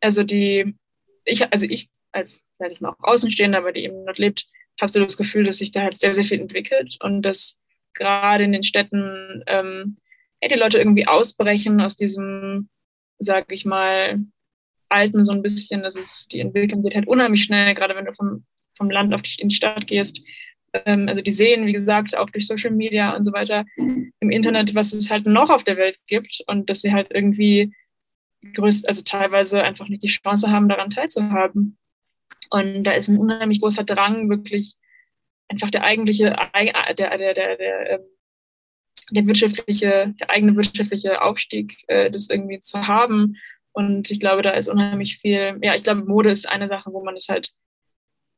[0.00, 0.76] also die,
[1.24, 4.46] ich, also ich als, sage ich mal, auch Außenstehender, aber die eben dort lebt,
[4.80, 7.58] habe so das Gefühl, dass sich da halt sehr, sehr viel entwickelt und dass
[7.94, 9.96] gerade in den Städten ähm,
[10.42, 12.68] die Leute irgendwie ausbrechen aus diesem,
[13.18, 14.20] sage ich mal,
[14.88, 18.14] Alten so ein bisschen, dass es die Entwicklung geht halt unheimlich schnell, gerade wenn du
[18.14, 18.44] vom,
[18.76, 20.20] vom Land auf die, in die Stadt gehst.
[20.72, 24.74] Ähm, also die sehen, wie gesagt, auch durch Social Media und so weiter im Internet,
[24.74, 27.72] was es halt noch auf der Welt gibt und dass sie halt irgendwie
[28.54, 31.76] größt, also teilweise einfach nicht die Chance haben, daran teilzuhaben.
[32.50, 34.74] Und da ist ein unheimlich großer Drang, wirklich
[35.48, 38.00] einfach der eigentliche, der, der, der, der, ähm,
[39.10, 43.36] der wirtschaftliche, der eigene wirtschaftliche Aufstieg, äh, das irgendwie zu haben.
[43.72, 47.02] Und ich glaube, da ist unheimlich viel, ja, ich glaube, Mode ist eine Sache, wo
[47.04, 47.50] man es halt,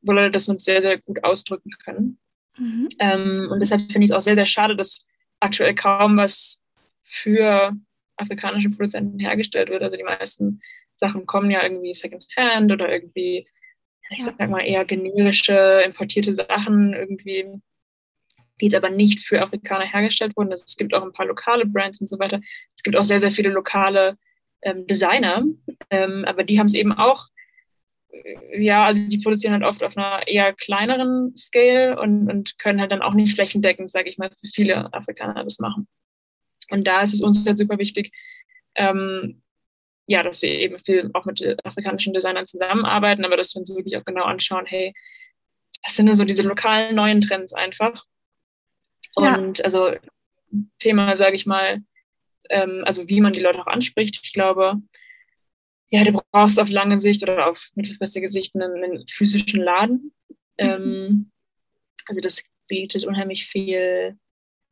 [0.01, 2.19] wo Leute das mit sehr, sehr gut ausdrücken können.
[2.57, 2.89] Mhm.
[2.99, 5.05] Ähm, und deshalb finde ich es auch sehr, sehr schade, dass
[5.39, 6.61] aktuell kaum was
[7.01, 7.73] für
[8.17, 9.81] afrikanische Produzenten hergestellt wird.
[9.81, 10.61] Also die meisten
[10.95, 13.47] Sachen kommen ja irgendwie Secondhand oder irgendwie
[14.17, 17.45] ich sag mal, eher generische, importierte Sachen irgendwie,
[18.59, 20.51] die jetzt aber nicht für Afrikaner hergestellt wurden.
[20.51, 22.39] Also es gibt auch ein paar lokale Brands und so weiter.
[22.75, 24.17] Es gibt auch sehr, sehr viele lokale
[24.61, 25.43] ähm, Designer,
[25.89, 27.27] ähm, aber die haben es eben auch,
[28.11, 32.79] äh, ja, also die produzieren halt oft auf einer eher kleineren Scale und, und können
[32.79, 35.87] halt dann auch nicht flächendeckend, sage ich mal, für viele Afrikaner das machen.
[36.69, 38.11] Und da ist es uns halt super wichtig,
[38.75, 39.42] ähm,
[40.05, 43.97] ja, dass wir eben viel auch mit afrikanischen Designern zusammenarbeiten, aber dass wir uns wirklich
[43.97, 44.93] auch genau anschauen, hey,
[45.83, 48.05] was sind denn so diese lokalen neuen Trends einfach?
[49.15, 49.65] Und ja.
[49.65, 49.91] also
[50.79, 51.81] Thema, sage ich mal,
[52.49, 54.19] ähm, also wie man die Leute auch anspricht.
[54.23, 54.81] Ich glaube,
[55.89, 60.13] ja, du brauchst auf lange Sicht oder auf mittelfristige Sicht einen, einen physischen Laden.
[60.29, 60.35] Mhm.
[60.57, 61.31] Ähm,
[62.07, 64.17] also das bietet unheimlich viel.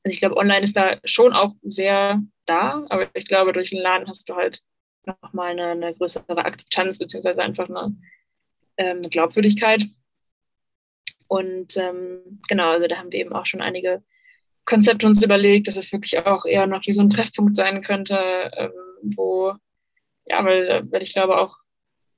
[0.04, 3.82] Also ich glaube, online ist da schon auch sehr da, aber ich glaube, durch den
[3.82, 4.62] Laden hast du halt
[5.06, 7.96] nochmal eine, eine größere Akzeptanz beziehungsweise einfach eine,
[8.78, 9.84] ähm, Glaubwürdigkeit.
[11.28, 14.04] Und ähm, genau, also da haben wir eben auch schon einige
[14.66, 18.52] Konzepte uns überlegt, dass es wirklich auch eher noch wie so ein Treffpunkt sein könnte,
[18.56, 19.54] ähm, wo,
[20.26, 21.58] ja, weil, weil ich glaube auch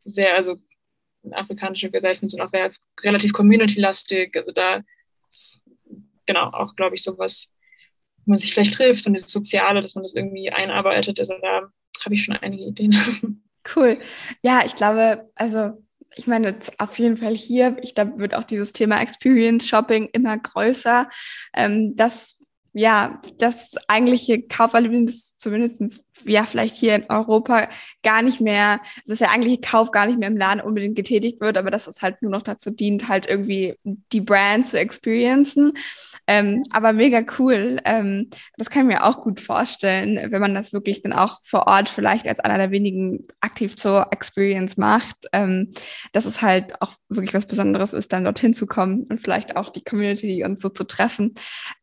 [0.04, 0.58] sehr, also
[1.32, 2.52] afrikanische Gesellschaften sind auch
[3.02, 4.82] relativ community-lastig, also da
[5.30, 5.62] ist,
[6.26, 7.50] genau auch, glaube ich, sowas,
[8.26, 11.72] wo man sich vielleicht trifft und das Soziale, dass man das irgendwie einarbeitet, also da
[12.04, 12.96] habe ich schon einige Ideen.
[13.78, 13.98] Cool.
[14.42, 15.82] Ja, ich glaube, also
[16.18, 20.38] ich meine, auf jeden Fall hier, ich glaube, wird auch dieses Thema Experience Shopping immer
[20.38, 21.08] größer.
[21.54, 27.68] Ähm, das ja, das eigentliche Kauferlebnis zumindest ja vielleicht hier in Europa
[28.04, 31.58] gar nicht mehr, dass der eigentliche Kauf gar nicht mehr im Laden unbedingt getätigt wird,
[31.58, 35.74] aber dass es halt nur noch dazu dient, halt irgendwie die Brand zu experiencen.
[36.26, 37.80] Ähm, aber mega cool.
[37.84, 41.68] Ähm, das kann ich mir auch gut vorstellen, wenn man das wirklich dann auch vor
[41.68, 45.72] Ort vielleicht als einer der wenigen aktiv zur Experience macht, ähm,
[46.14, 49.70] dass es halt auch wirklich was Besonderes ist, dann dorthin zu kommen und vielleicht auch
[49.70, 51.34] die Community und so zu treffen.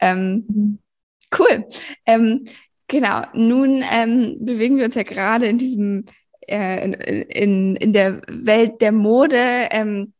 [0.00, 0.78] Ähm, mhm.
[1.38, 1.66] cool.
[2.06, 2.46] Ähm,
[2.90, 3.22] genau.
[3.32, 6.04] Nun ähm, bewegen wir uns ja gerade in diesem
[6.46, 9.38] äh, in, in, in der Welt der Mode.
[9.70, 10.12] Ähm,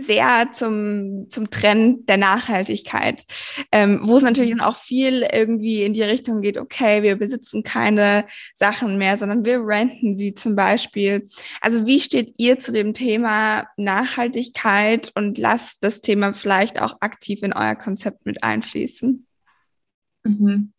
[0.00, 3.24] sehr zum, zum Trend der Nachhaltigkeit,
[3.72, 7.64] ähm, wo es natürlich dann auch viel irgendwie in die Richtung geht, okay, wir besitzen
[7.64, 11.26] keine Sachen mehr, sondern wir renten sie zum Beispiel.
[11.60, 17.42] Also wie steht ihr zu dem Thema Nachhaltigkeit und lasst das Thema vielleicht auch aktiv
[17.42, 19.26] in euer Konzept mit einfließen?
[20.22, 20.72] Mhm.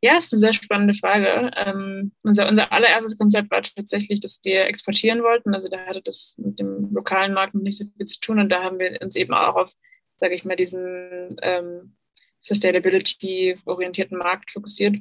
[0.00, 1.50] Ja, ist eine sehr spannende Frage.
[1.56, 5.54] Ähm, unser, unser allererstes Konzept war tatsächlich, dass wir exportieren wollten.
[5.54, 8.38] Also da hatte das mit dem lokalen Markt noch nicht so viel zu tun.
[8.38, 9.72] Und da haben wir uns eben auch auf,
[10.20, 11.96] sage ich mal, diesen ähm,
[12.40, 14.96] Sustainability-orientierten Markt fokussiert.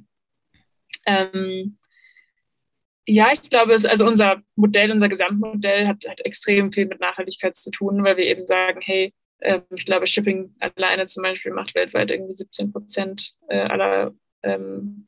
[1.05, 1.77] Ähm,
[3.05, 7.55] ja, ich glaube, es, also unser Modell, unser Gesamtmodell hat, hat extrem viel mit Nachhaltigkeit
[7.55, 11.75] zu tun, weil wir eben sagen, hey, äh, ich glaube, Shipping alleine zum Beispiel macht
[11.75, 14.13] weltweit irgendwie 17 Prozent äh, aller
[14.47, 15.07] ähm,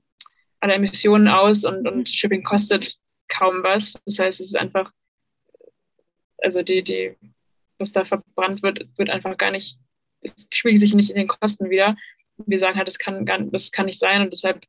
[0.60, 2.98] aller Emissionen aus und, und Shipping kostet
[3.28, 3.94] kaum was.
[4.06, 4.92] Das heißt, es ist einfach,
[6.40, 7.16] also die, die,
[7.78, 9.78] was da verbrannt wird, wird einfach gar nicht,
[10.22, 11.96] es spiegelt sich nicht in den Kosten wieder.
[12.38, 14.66] Wir sagen halt, das kann, das kann nicht sein und deshalb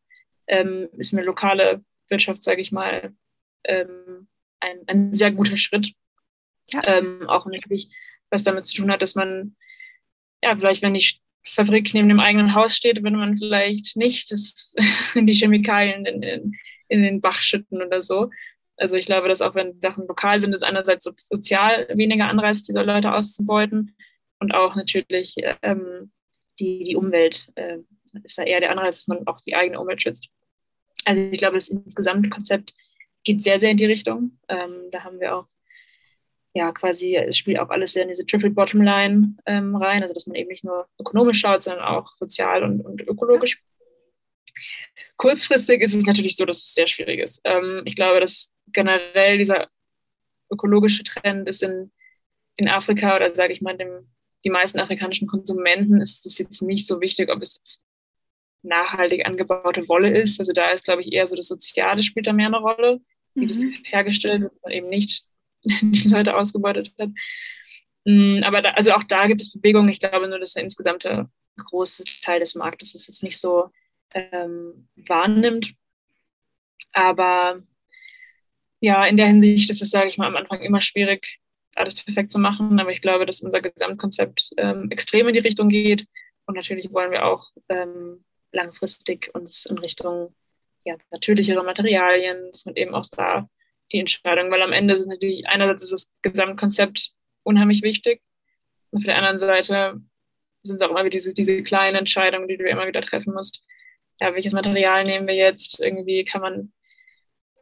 [0.47, 3.13] ähm, ist eine lokale Wirtschaft, sage ich mal,
[3.65, 4.29] ähm,
[4.61, 5.93] ein, ein sehr guter Schritt.
[6.73, 6.83] Ja.
[6.85, 7.89] Ähm, auch natürlich,
[8.31, 9.57] was damit zu tun hat, dass man,
[10.43, 14.75] ja, vielleicht, wenn die Fabrik neben dem eigenen Haus steht, würde man vielleicht nicht das,
[15.15, 16.53] die Chemikalien in, in,
[16.89, 18.31] in, den Bach schütten oder so.
[18.77, 22.83] Also ich glaube, dass auch wenn Sachen lokal sind, ist einerseits sozial weniger Anreiz, diese
[22.83, 23.95] Leute auszubeuten
[24.39, 26.13] und auch natürlich ähm,
[26.59, 27.79] die, die Umwelt äh,
[28.25, 30.29] ist da eher der Anreiz, dass man auch die eigene Umwelt schützt.
[31.05, 32.75] Also ich glaube, das insgesamt Konzept
[33.25, 34.39] geht sehr, sehr in die Richtung.
[34.49, 35.47] Ähm, da haben wir auch
[36.55, 40.15] ja quasi, es spielt auch alles sehr in diese Triple Bottom Line ähm, rein, also
[40.15, 43.63] dass man eben nicht nur ökonomisch schaut, sondern auch sozial und, und ökologisch.
[45.17, 47.41] Kurzfristig ist es natürlich so, dass es sehr schwierig ist.
[47.45, 49.69] Ähm, ich glaube, dass generell dieser
[50.51, 51.93] ökologische Trend ist in,
[52.57, 54.11] in Afrika oder sage ich mal, dem,
[54.45, 57.61] die meisten afrikanischen Konsumenten ist es jetzt nicht so wichtig, ob es
[58.63, 60.41] nachhaltig angebaute Wolle ist.
[60.41, 63.01] Also da ist, glaube ich, eher so das Soziale spielt da mehr eine Rolle,
[63.35, 63.49] wie mhm.
[63.49, 65.25] das hergestellt wird, man eben nicht
[65.83, 67.11] die Leute ausgebeutet hat.
[68.05, 69.89] Mm, aber da, also auch da gibt es Bewegungen.
[69.89, 73.71] Ich glaube nur, dass der insgesamte große Teil des Marktes es jetzt nicht so
[74.15, 75.75] ähm, wahrnimmt.
[76.93, 77.63] Aber
[78.81, 81.39] ja, in der Hinsicht ist es, sage ich mal, am Anfang immer schwierig,
[81.75, 82.81] alles perfekt zu machen.
[82.81, 86.07] Aber ich glaube, dass unser Gesamtkonzept ähm, extrem in die Richtung geht.
[86.47, 90.35] Und natürlich wollen wir auch ähm, langfristig uns in Richtung
[90.85, 93.49] ja, natürlichere Materialien, dass man eben auch da
[93.93, 98.21] die Entscheidung, weil am Ende ist es natürlich, einerseits ist das Gesamtkonzept unheimlich wichtig
[98.91, 100.01] und auf der anderen Seite
[100.63, 103.63] sind es auch immer wieder diese, diese kleinen Entscheidungen, die du immer wieder treffen musst.
[104.21, 105.81] Ja, welches Material nehmen wir jetzt?
[105.81, 106.73] Irgendwie kann man,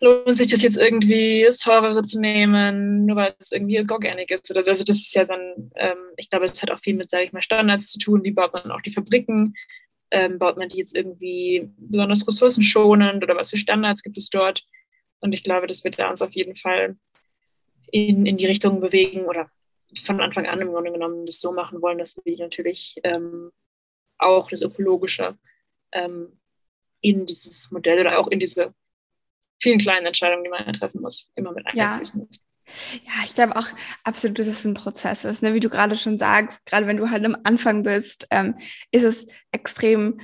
[0.01, 4.51] lohnt sich das jetzt irgendwie, das teurere zu nehmen, nur weil es irgendwie organic ist
[4.51, 4.71] oder so.
[4.71, 7.33] Also das ist ja dann, ähm, ich glaube, es hat auch viel mit, sage ich
[7.33, 8.25] mal, Standards zu tun.
[8.25, 9.55] Wie baut man auch die Fabriken?
[10.11, 14.65] Ähm, baut man die jetzt irgendwie besonders ressourcenschonend oder was für Standards gibt es dort?
[15.21, 16.97] Und ich glaube, dass wir da uns auf jeden Fall
[17.91, 19.51] in, in die Richtung bewegen oder
[20.05, 23.51] von Anfang an im Grunde genommen das so machen wollen, dass wir natürlich ähm,
[24.19, 25.39] auch das Ökologische
[25.93, 26.39] ähm,
[27.01, 28.75] in dieses Modell oder auch in diese
[29.61, 32.27] vielen kleinen Entscheidungen, die man treffen muss, immer mit einfließen ja.
[33.05, 33.69] Ja, ich glaube auch
[34.05, 35.43] absolut, dass es ein Prozess ist.
[35.43, 35.55] Ne?
[35.55, 38.57] Wie du gerade schon sagst, gerade wenn du halt am Anfang bist, ähm,
[38.91, 40.21] ist es extrem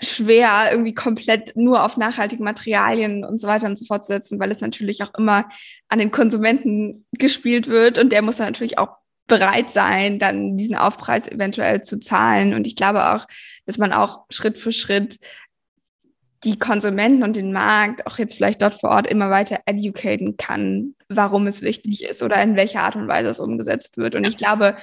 [0.00, 4.40] schwer, irgendwie komplett nur auf nachhaltige Materialien und so weiter und so fort zu setzen,
[4.40, 5.48] weil es natürlich auch immer
[5.88, 10.76] an den Konsumenten gespielt wird und der muss dann natürlich auch bereit sein, dann diesen
[10.76, 12.54] Aufpreis eventuell zu zahlen.
[12.54, 13.26] Und ich glaube auch,
[13.66, 15.18] dass man auch Schritt für Schritt
[16.44, 20.94] die Konsumenten und den Markt auch jetzt vielleicht dort vor Ort immer weiter educaten kann,
[21.08, 24.14] warum es wichtig ist oder in welcher Art und Weise es umgesetzt wird.
[24.14, 24.76] Und ich glaube,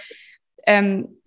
[0.65, 1.17] ähm,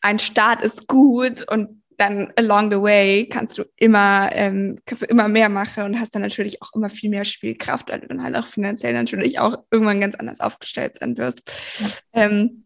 [0.00, 5.06] ein Start ist gut und dann along the way kannst du immer, ähm, kannst du
[5.06, 8.22] immer mehr machen und hast dann natürlich auch immer viel mehr Spielkraft, weil du dann
[8.22, 11.42] halt auch finanziell natürlich auch irgendwann ganz anders aufgestellt sein wirst.
[12.14, 12.22] Ja.
[12.22, 12.64] Ähm,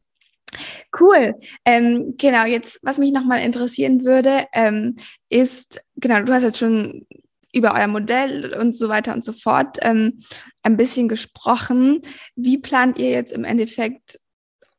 [1.01, 1.35] cool.
[1.65, 4.97] Ähm, genau, jetzt, was mich nochmal interessieren würde, ähm,
[5.31, 7.07] ist, genau, du hast jetzt schon
[7.55, 10.21] über euer Modell und so weiter und so fort ähm,
[10.63, 12.03] ein bisschen gesprochen.
[12.37, 14.19] Wie plant ihr jetzt im Endeffekt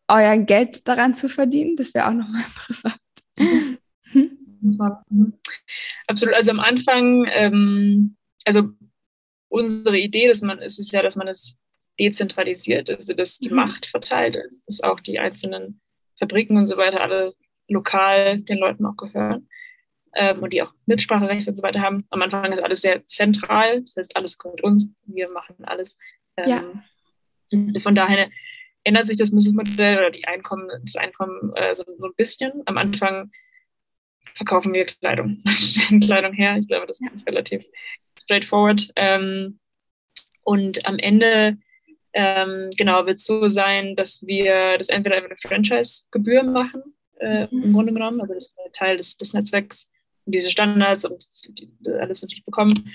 [0.08, 1.76] euer Geld daran zu verdienen?
[1.76, 3.00] Das wäre auch nochmal interessant.
[4.12, 4.43] Hm?
[5.10, 5.34] Mhm.
[6.08, 6.36] Absolut.
[6.36, 8.70] Also am Anfang, ähm, also
[9.50, 11.58] unsere Idee, dass man, ist es ja, dass man es
[12.00, 13.56] dezentralisiert, also dass die mhm.
[13.56, 15.82] Macht verteilt ist, dass auch die einzelnen
[16.20, 17.34] Fabriken und so weiter alle
[17.68, 19.48] lokal den Leuten auch gehören
[20.16, 22.06] ähm, und die auch Mitspracherecht und so weiter haben.
[22.10, 25.98] Am Anfang ist alles sehr zentral, das heißt, alles gehört uns, wir machen alles.
[26.38, 27.80] Ähm, ja.
[27.82, 28.30] Von daher
[28.84, 32.64] ändert sich das Businessmodell oder die Einkommen, das Einkommen äh, so, so, ein bisschen.
[32.66, 33.32] Am Anfang
[34.36, 36.58] verkaufen wir Kleidung, stellen Kleidung her.
[36.58, 37.66] Ich glaube, das ist relativ
[38.18, 38.92] straightforward.
[38.96, 39.60] Ähm,
[40.44, 41.58] und am Ende
[42.14, 46.84] ähm, genau wird es so sein, dass wir das entweder über eine Franchise-Gebühr machen,
[47.20, 47.64] äh, mhm.
[47.64, 49.90] im Grunde genommen, also das ist Teil des, des Netzwerks
[50.26, 51.26] und diese Standards und
[52.00, 52.92] alles natürlich bekommen,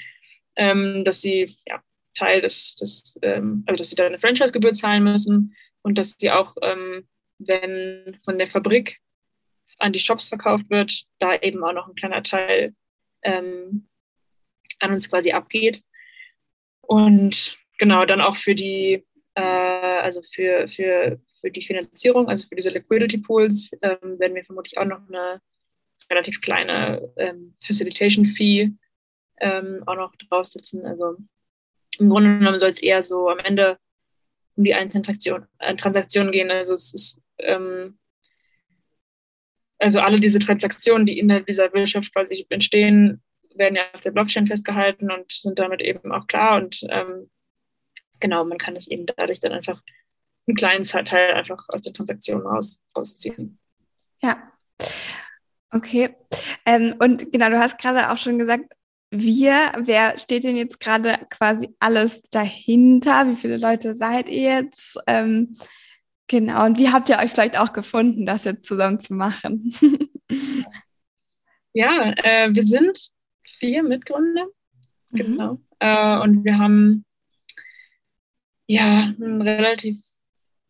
[0.56, 1.82] ähm, dass sie ja,
[2.14, 6.30] Teil des, des ähm, also dass sie da eine Franchise-Gebühr zahlen müssen und dass sie
[6.30, 9.00] auch, ähm, wenn von der Fabrik
[9.78, 12.74] an die Shops verkauft wird, da eben auch noch ein kleiner Teil
[13.22, 13.88] ähm,
[14.80, 15.82] an uns quasi abgeht.
[16.80, 22.56] Und genau, dann auch für die, äh, also für, für, für die Finanzierung, also für
[22.56, 25.40] diese Liquidity Pools, ähm, werden wir vermutlich auch noch eine
[26.10, 28.72] relativ kleine ähm, Facilitation Fee
[29.40, 30.86] ähm, auch noch draufsetzen.
[30.86, 31.16] Also
[31.98, 33.78] im Grunde genommen soll es eher so am Ende
[34.56, 36.50] um die einzelnen Transaktionen, äh, Transaktionen gehen.
[36.50, 37.98] Also es ist ähm,
[39.78, 43.22] also alle diese Transaktionen, die in dieser Wirtschaft quasi entstehen,
[43.54, 46.56] werden ja auf der Blockchain festgehalten und sind damit eben auch klar.
[46.62, 47.30] Und ähm,
[48.20, 49.82] genau, man kann es eben dadurch dann einfach
[50.46, 53.58] einen kleinen Teil einfach aus der Transaktion raus, rausziehen.
[54.22, 54.50] Ja.
[55.70, 56.14] Okay.
[56.64, 58.72] Ähm, und genau, du hast gerade auch schon gesagt,
[59.10, 63.26] wir, wer steht denn jetzt gerade quasi alles dahinter?
[63.26, 64.98] Wie viele Leute seid ihr jetzt?
[65.06, 65.58] Ähm,
[66.28, 69.74] Genau, und wie habt ihr euch vielleicht auch gefunden, das jetzt zusammen zu machen?
[71.74, 73.10] Ja, äh, wir sind
[73.58, 74.46] vier Mitgründer.
[75.10, 75.16] Mhm.
[75.16, 75.60] Genau.
[75.78, 77.04] Äh, und wir haben
[78.66, 80.02] ja einen relativ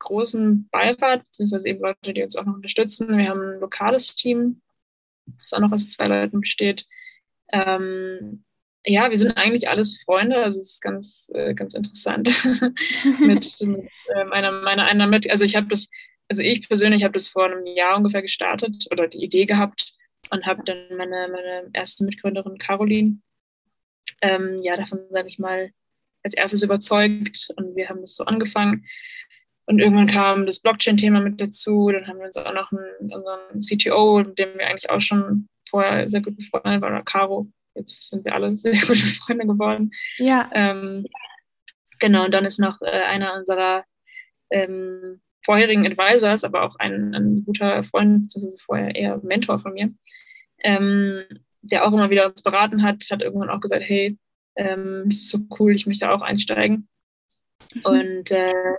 [0.00, 3.16] großen Beirat, beziehungsweise eben Leute, die uns auch noch unterstützen.
[3.16, 4.61] Wir haben ein lokales Team,
[5.40, 6.86] das auch noch aus zwei Leuten besteht.
[7.52, 8.44] Ähm,
[8.89, 12.28] ja, wir sind eigentlich alles Freunde, also es ist ganz, äh, ganz interessant
[13.20, 15.28] mit, mit äh, meiner, meiner einer mit.
[15.30, 15.89] Also ich habe das,
[16.28, 19.93] also ich persönlich habe das vor einem Jahr ungefähr gestartet oder die Idee gehabt
[20.30, 23.18] und habe dann meine, meine erste Mitgründerin Caroline,
[24.22, 25.70] ähm, ja, davon sage ich mal,
[26.22, 28.86] als erstes überzeugt und wir haben das so angefangen.
[29.66, 31.91] Und irgendwann kam das Blockchain-Thema mit dazu.
[31.93, 35.47] Dann haben wir uns auch noch einen, unseren CTO, mit dem wir eigentlich auch schon
[35.68, 37.53] vorher sehr gut befreundet waren, Caro.
[37.79, 39.93] Jetzt sind wir alle sehr gute Freunde geworden.
[40.18, 40.51] Ja.
[40.53, 41.07] Ähm,
[41.99, 43.85] genau, und dann ist noch äh, einer unserer
[44.51, 49.93] ähm, vorherigen Advisors, aber auch ein, ein guter Freund, beziehungsweise vorher eher Mentor von mir,
[50.62, 51.22] ähm,
[51.62, 54.18] der auch immer wieder uns beraten hat, hat irgendwann auch gesagt, hey,
[54.57, 56.89] ähm, das ist so cool, ich möchte auch einsteigen.
[57.74, 57.81] Mhm.
[57.85, 58.74] Und äh,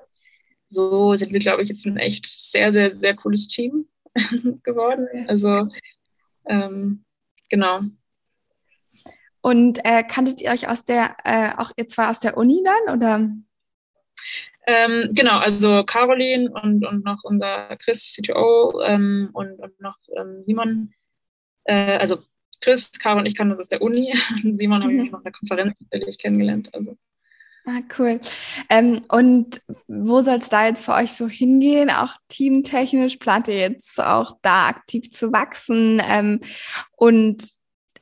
[0.67, 3.87] so sind wir, glaube ich, jetzt ein echt sehr, sehr, sehr cooles Team
[4.63, 5.07] geworden.
[5.27, 5.69] Also
[6.47, 7.03] ähm,
[7.49, 7.81] genau.
[9.41, 12.95] Und äh, kanntet ihr euch aus der, äh, auch ihr zwei aus der Uni dann
[12.95, 13.29] oder?
[14.67, 20.43] Ähm, genau, also Caroline und, und noch unser Chris, CTO ähm, und, und noch ähm,
[20.43, 20.93] Simon.
[21.63, 22.19] Äh, also
[22.61, 24.13] Chris, Caro und ich kannten uns aus der Uni
[24.43, 24.83] und Simon mhm.
[24.83, 26.69] habe ich noch in der Konferenz tatsächlich kennengelernt.
[26.73, 26.97] Also
[27.65, 28.19] Ah, cool.
[28.69, 31.91] Ähm, und wo soll es da jetzt für euch so hingehen?
[31.91, 36.39] Auch teamtechnisch plant ihr jetzt auch da aktiv zu wachsen ähm,
[36.95, 37.58] und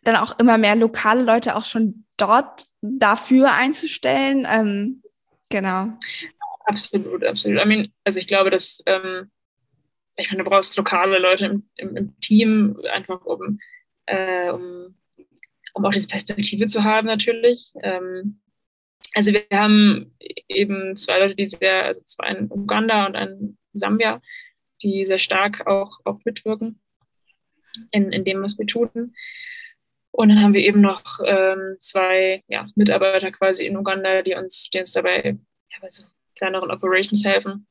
[0.07, 4.47] dann auch immer mehr lokale Leute auch schon dort dafür einzustellen?
[4.49, 5.03] Ähm,
[5.49, 5.89] genau.
[6.65, 7.63] Absolut, absolut.
[7.63, 9.29] I mean, also ich glaube, dass ähm,
[10.17, 13.59] ich meine, du brauchst lokale Leute im, im, im Team, einfach um,
[14.07, 14.95] äh, um,
[15.73, 17.71] um auch diese Perspektive zu haben natürlich.
[17.83, 18.39] Ähm,
[19.13, 20.13] also wir haben
[20.47, 24.21] eben zwei Leute, die sehr, also zwei in Uganda und ein Sambia,
[24.81, 26.79] die sehr stark auch, auch mitwirken
[27.91, 29.15] in, in dem, was wir tun.
[30.17, 34.67] Und dann haben wir eben noch ähm, zwei ja, Mitarbeiter quasi in Uganda, die uns,
[34.73, 35.37] die uns dabei
[35.69, 36.05] ja, bei so
[36.35, 37.67] kleineren Operations helfen.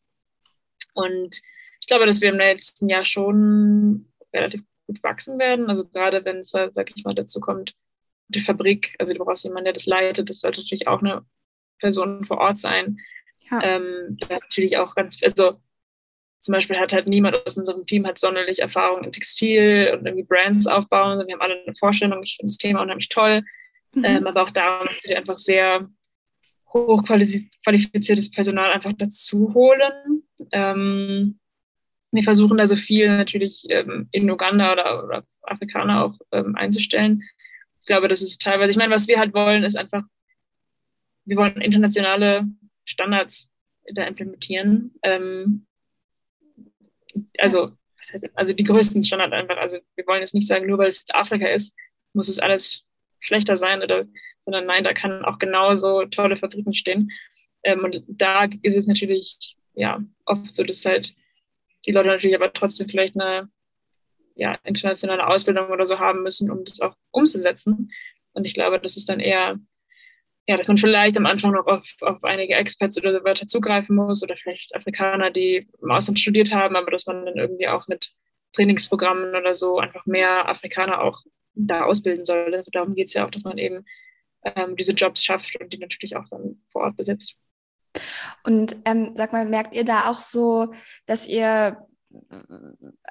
[0.94, 1.40] Und
[1.80, 5.68] ich glaube, dass wir im letzten Jahr schon relativ gut wachsen werden.
[5.68, 7.74] Also gerade wenn es, sag ich mal, dazu kommt,
[8.28, 11.26] die Fabrik, also du brauchst jemanden, der das leitet, das sollte natürlich auch eine
[11.80, 13.01] Personen vor Ort sein.
[13.51, 13.61] Ja.
[13.61, 15.61] Ähm, da natürlich auch ganz, also
[16.47, 20.24] zum Beispiel hat halt niemand aus unserem Team hat sonderlich Erfahrung in Textil und irgendwie
[20.24, 21.22] Brands aufbauen.
[21.26, 23.42] Wir haben alle eine Vorstellung, ich finde das Thema unheimlich toll.
[23.92, 24.05] Mhm.
[24.05, 25.88] Ähm, aber auch da musst du dir einfach sehr
[26.72, 30.22] hochqualifiziertes Personal einfach dazu holen.
[30.53, 31.38] Ähm,
[32.12, 37.22] wir versuchen da so viel natürlich ähm, in Uganda oder, oder Afrikaner auch ähm, einzustellen.
[37.80, 40.05] Ich glaube, das ist teilweise, ich meine, was wir halt wollen, ist einfach
[41.26, 42.47] wir wollen internationale
[42.84, 43.51] Standards
[43.92, 44.94] da implementieren.
[45.03, 45.65] Ähm,
[47.38, 47.72] also,
[48.34, 49.56] also die größten Standards einfach.
[49.56, 51.74] Also wir wollen jetzt nicht sagen, nur weil es Afrika ist,
[52.12, 52.82] muss es alles
[53.20, 54.06] schlechter sein, oder,
[54.40, 57.10] sondern nein, da kann auch genauso tolle Fabriken stehen.
[57.62, 61.14] Ähm, und da ist es natürlich ja oft so, dass halt
[61.86, 63.48] die Leute natürlich aber trotzdem vielleicht eine
[64.34, 67.90] ja, internationale Ausbildung oder so haben müssen, um das auch umzusetzen.
[68.34, 69.58] Und ich glaube, das ist dann eher
[70.49, 73.97] ja, dass man vielleicht am Anfang noch auf, auf einige Experts oder so weiter zugreifen
[73.97, 77.88] muss oder vielleicht Afrikaner, die im Ausland studiert haben, aber dass man dann irgendwie auch
[77.88, 78.12] mit
[78.53, 81.22] Trainingsprogrammen oder so einfach mehr Afrikaner auch
[81.55, 82.62] da ausbilden soll.
[82.72, 83.84] Darum geht es ja auch, dass man eben
[84.44, 87.34] ähm, diese Jobs schafft und die natürlich auch dann vor Ort besetzt.
[88.44, 90.72] Und ähm, sag mal, merkt ihr da auch so,
[91.07, 91.78] dass ihr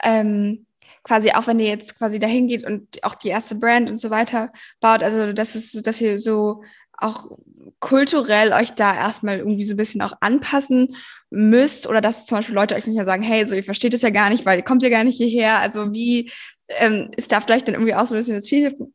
[0.03, 0.65] ähm,
[1.03, 4.09] quasi auch wenn ihr jetzt quasi dahin geht und auch die erste Brand und so
[4.09, 6.63] weiter baut, also dass es, dass ihr so
[6.97, 7.37] auch
[7.79, 10.95] kulturell euch da erstmal irgendwie so ein bisschen auch anpassen
[11.29, 14.01] müsst oder dass zum Beispiel Leute euch nicht mehr sagen, hey, so ihr versteht es
[14.01, 15.59] ja gar nicht, weil ihr kommt ja gar nicht hierher.
[15.59, 16.31] Also wie
[16.67, 18.47] ähm, ist da vielleicht dann irgendwie auch so ein bisschen das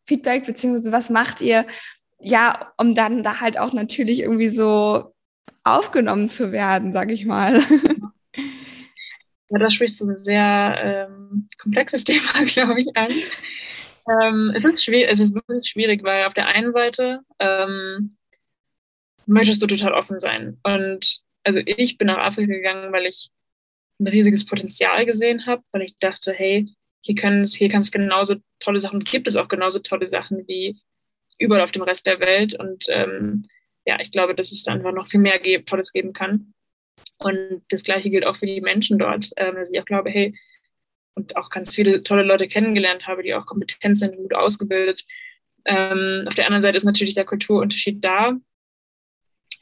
[0.05, 1.67] Feedback, beziehungsweise was macht ihr,
[2.21, 5.15] ja, um dann da halt auch natürlich irgendwie so
[5.65, 7.63] aufgenommen zu werden, sag ich mal.
[9.53, 13.11] Ja, da sprichst du ein sehr ähm, komplexes Thema, glaube ich, an.
[14.09, 18.17] Ähm, es, ist schwierig, es ist wirklich schwierig, weil auf der einen Seite ähm,
[19.27, 20.59] möchtest du total offen sein.
[20.63, 23.31] Und also ich bin nach Afrika gegangen, weil ich
[23.99, 26.67] ein riesiges Potenzial gesehen habe, weil ich dachte, hey,
[27.03, 27.15] hier,
[27.47, 30.81] hier kann es genauso tolle Sachen, gibt es auch genauso tolle Sachen wie
[31.39, 32.55] überall auf dem Rest der Welt.
[32.55, 33.49] Und ähm,
[33.87, 36.53] ja, ich glaube, dass es da einfach noch viel mehr Tolles geben kann.
[37.19, 40.35] Und das Gleiche gilt auch für die Menschen dort, ähm, dass ich auch glaube, hey,
[41.15, 45.05] und auch ganz viele tolle Leute kennengelernt habe, die auch kompetent sind und gut ausgebildet.
[45.65, 48.33] Ähm, auf der anderen Seite ist natürlich der Kulturunterschied da.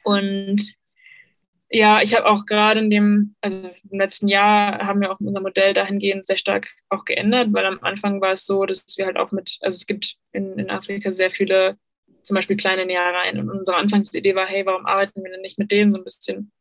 [0.03, 0.75] Und
[1.71, 5.41] ja, ich habe auch gerade in dem, also im letzten Jahr haben wir auch unser
[5.41, 9.17] Modell dahingehend sehr stark auch geändert, weil am Anfang war es so, dass wir halt
[9.17, 11.77] auch mit, also es gibt in, in Afrika sehr viele
[12.23, 13.39] zum Beispiel kleine Nähereien.
[13.39, 16.51] Und unsere Anfangsidee war, hey, warum arbeiten wir denn nicht mit denen so ein bisschen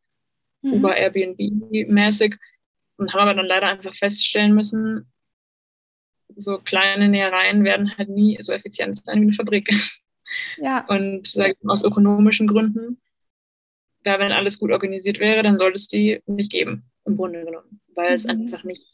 [0.62, 0.74] mhm.
[0.74, 2.36] über Airbnb-mäßig?
[2.98, 5.10] Und haben aber dann leider einfach feststellen müssen,
[6.36, 9.70] so kleine Nähereien werden halt nie so effizient sein wie eine Fabrik.
[10.58, 10.84] Ja.
[10.88, 13.00] Und sag aus ökonomischen Gründen,
[14.04, 17.80] da wenn alles gut organisiert wäre, dann sollte es die nicht geben, im Grunde genommen,
[17.94, 18.14] weil mhm.
[18.14, 18.86] es einfach nicht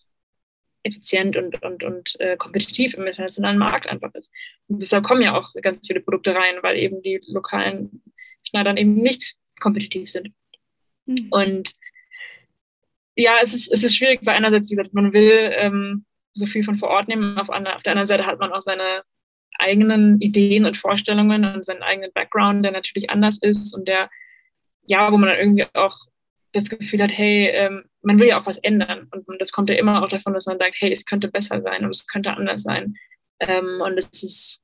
[0.85, 4.31] effizient und, und, und äh, kompetitiv im internationalen Markt einfach ist.
[4.69, 8.03] Und deshalb kommen ja auch ganz viele Produkte rein, weil eben die lokalen
[8.45, 10.33] Schneidern eben nicht kompetitiv sind.
[11.07, 11.29] Mhm.
[11.31, 11.73] Und
[13.17, 16.65] ja, es ist, es ist schwierig, weil einerseits, wie gesagt, man will ähm, so viel
[16.65, 19.03] von vor Ort nehmen, auf, eine, auf der anderen Seite hat man auch seine
[19.59, 24.11] eigenen Ideen und Vorstellungen und seinen eigenen Background, der natürlich anders ist und der,
[24.87, 25.97] ja, wo man dann irgendwie auch
[26.53, 29.09] das Gefühl hat, hey, ähm, man will ja auch was ändern.
[29.11, 31.61] Und, und das kommt ja immer auch davon, dass man sagt, hey, es könnte besser
[31.62, 32.95] sein und es könnte anders sein.
[33.41, 34.62] Ähm, und es ist,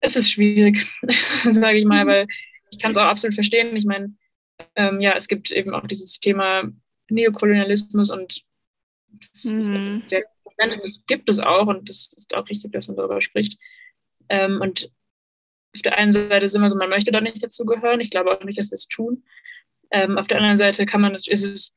[0.00, 0.86] es ist schwierig,
[1.42, 2.08] sage ich mal, mhm.
[2.08, 2.26] weil
[2.70, 3.76] ich kann es auch absolut verstehen.
[3.76, 4.14] Ich meine,
[4.76, 6.64] ähm, ja, es gibt eben auch dieses Thema
[7.10, 8.44] Neokolonialismus und
[9.32, 9.60] das, mhm.
[9.60, 10.24] ist, also sehr
[10.58, 13.58] das gibt es auch und das ist auch richtig, dass man darüber spricht.
[14.28, 14.90] Ähm, und
[15.74, 18.00] auf der einen Seite sind wir so, man möchte da nicht dazugehören.
[18.00, 19.24] Ich glaube auch nicht, dass wir es tun.
[19.90, 21.72] Ähm, auf der anderen Seite kann man, ist es,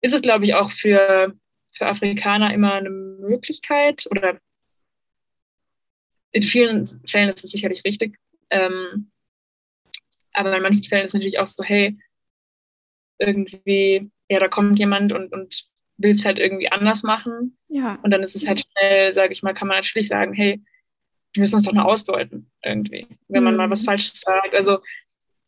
[0.00, 1.34] ist es glaube ich, auch für,
[1.72, 4.40] für Afrikaner immer eine Möglichkeit oder
[6.32, 8.18] in vielen Fällen ist es sicherlich richtig.
[8.50, 9.10] Ähm,
[10.32, 11.98] aber in manchen Fällen ist es natürlich auch so, hey,
[13.18, 15.66] irgendwie, ja, da kommt jemand und, und
[15.98, 17.56] will es halt irgendwie anders machen.
[17.68, 17.98] Ja.
[18.02, 20.62] Und dann ist es halt schnell, sage ich mal, kann man natürlich sagen, hey,
[21.32, 23.58] wir müssen uns doch nur ausbeuten irgendwie, wenn man mhm.
[23.58, 24.54] mal was Falsches sagt.
[24.54, 24.80] Also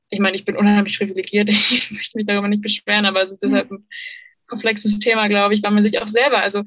[0.08, 3.42] ich meine, ich bin unheimlich privilegiert, ich möchte mich darüber nicht beschweren, aber es ist
[3.42, 3.86] deshalb ein
[4.46, 6.64] komplexes Thema, glaube ich, weil man sich auch selber, also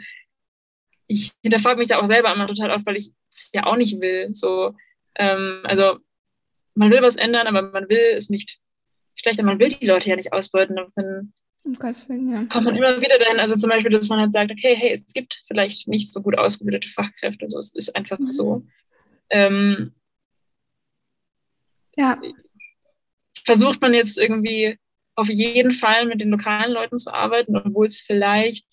[1.07, 3.99] ich hinterfrage mich da auch selber immer total oft, weil ich es ja auch nicht
[4.01, 4.29] will.
[4.33, 4.75] So,
[5.15, 5.99] ähm, also
[6.75, 8.59] man will was ändern, aber man will es nicht
[9.15, 10.75] schlechter, man will die Leute ja nicht ausbeuten.
[10.95, 11.33] Dann
[11.75, 12.43] Willen, ja.
[12.45, 15.13] kommt man immer wieder dahin, also zum Beispiel, dass man halt sagt, okay, hey, es
[15.13, 18.27] gibt vielleicht nicht so gut ausgebildete Fachkräfte, so, es ist einfach mhm.
[18.27, 18.63] so.
[19.29, 19.91] Ähm,
[21.95, 22.19] ja
[23.47, 24.77] versucht man jetzt irgendwie
[25.15, 28.65] auf jeden Fall mit den lokalen Leuten zu arbeiten, obwohl es vielleicht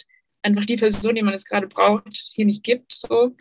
[0.43, 2.93] einfach die Person, die man jetzt gerade braucht, hier nicht gibt.
[2.93, 3.37] So.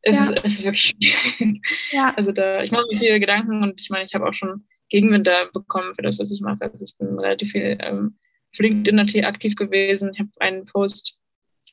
[0.00, 0.22] Es, ja.
[0.22, 1.60] ist, es ist wirklich schwierig.
[1.90, 2.14] Ja.
[2.16, 5.26] Also da, ich mache mir viele Gedanken und ich meine, ich habe auch schon Gegenwind
[5.26, 6.62] da bekommen für das, was ich mache.
[6.62, 8.18] Also ich bin relativ viel ähm,
[8.52, 10.10] auf LinkedIn aktiv gewesen.
[10.12, 11.18] Ich habe einen Post,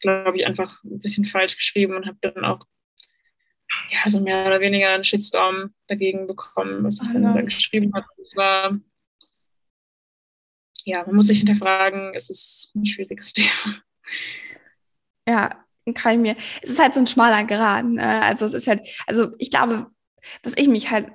[0.01, 2.66] glaube ich, einfach ein bisschen falsch geschrieben und habe dann auch
[3.89, 8.05] ja, so mehr oder weniger einen Shitstorm dagegen bekommen, was ich dann, dann geschrieben habe.
[8.22, 8.80] Es war,
[10.84, 13.82] ja, man muss sich hinterfragen, es ist ein schwieriges Thema.
[15.28, 17.86] Ja, kann ich mir, es ist halt so ein schmaler Grad.
[17.86, 18.22] Ne?
[18.24, 19.88] Also es ist halt, also ich glaube,
[20.43, 21.07] was ich mich halt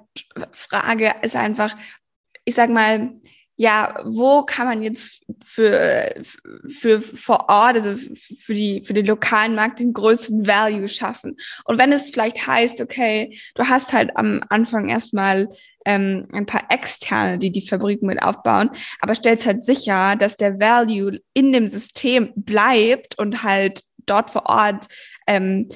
[0.52, 1.76] frage, ist einfach,
[2.44, 3.12] ich sag mal,
[3.60, 6.14] ja, wo kann man jetzt für,
[6.66, 7.94] für vor Ort, also
[8.38, 11.36] für die, für den lokalen Markt den größten Value schaffen?
[11.66, 15.46] Und wenn es vielleicht heißt, okay, du hast halt am Anfang erstmal
[15.84, 18.70] ähm, ein paar Externe, die die Fabriken mit aufbauen,
[19.02, 24.46] aber stellst halt sicher, dass der Value in dem System bleibt und halt dort vor
[24.46, 24.88] Ort
[25.26, 25.68] ähm,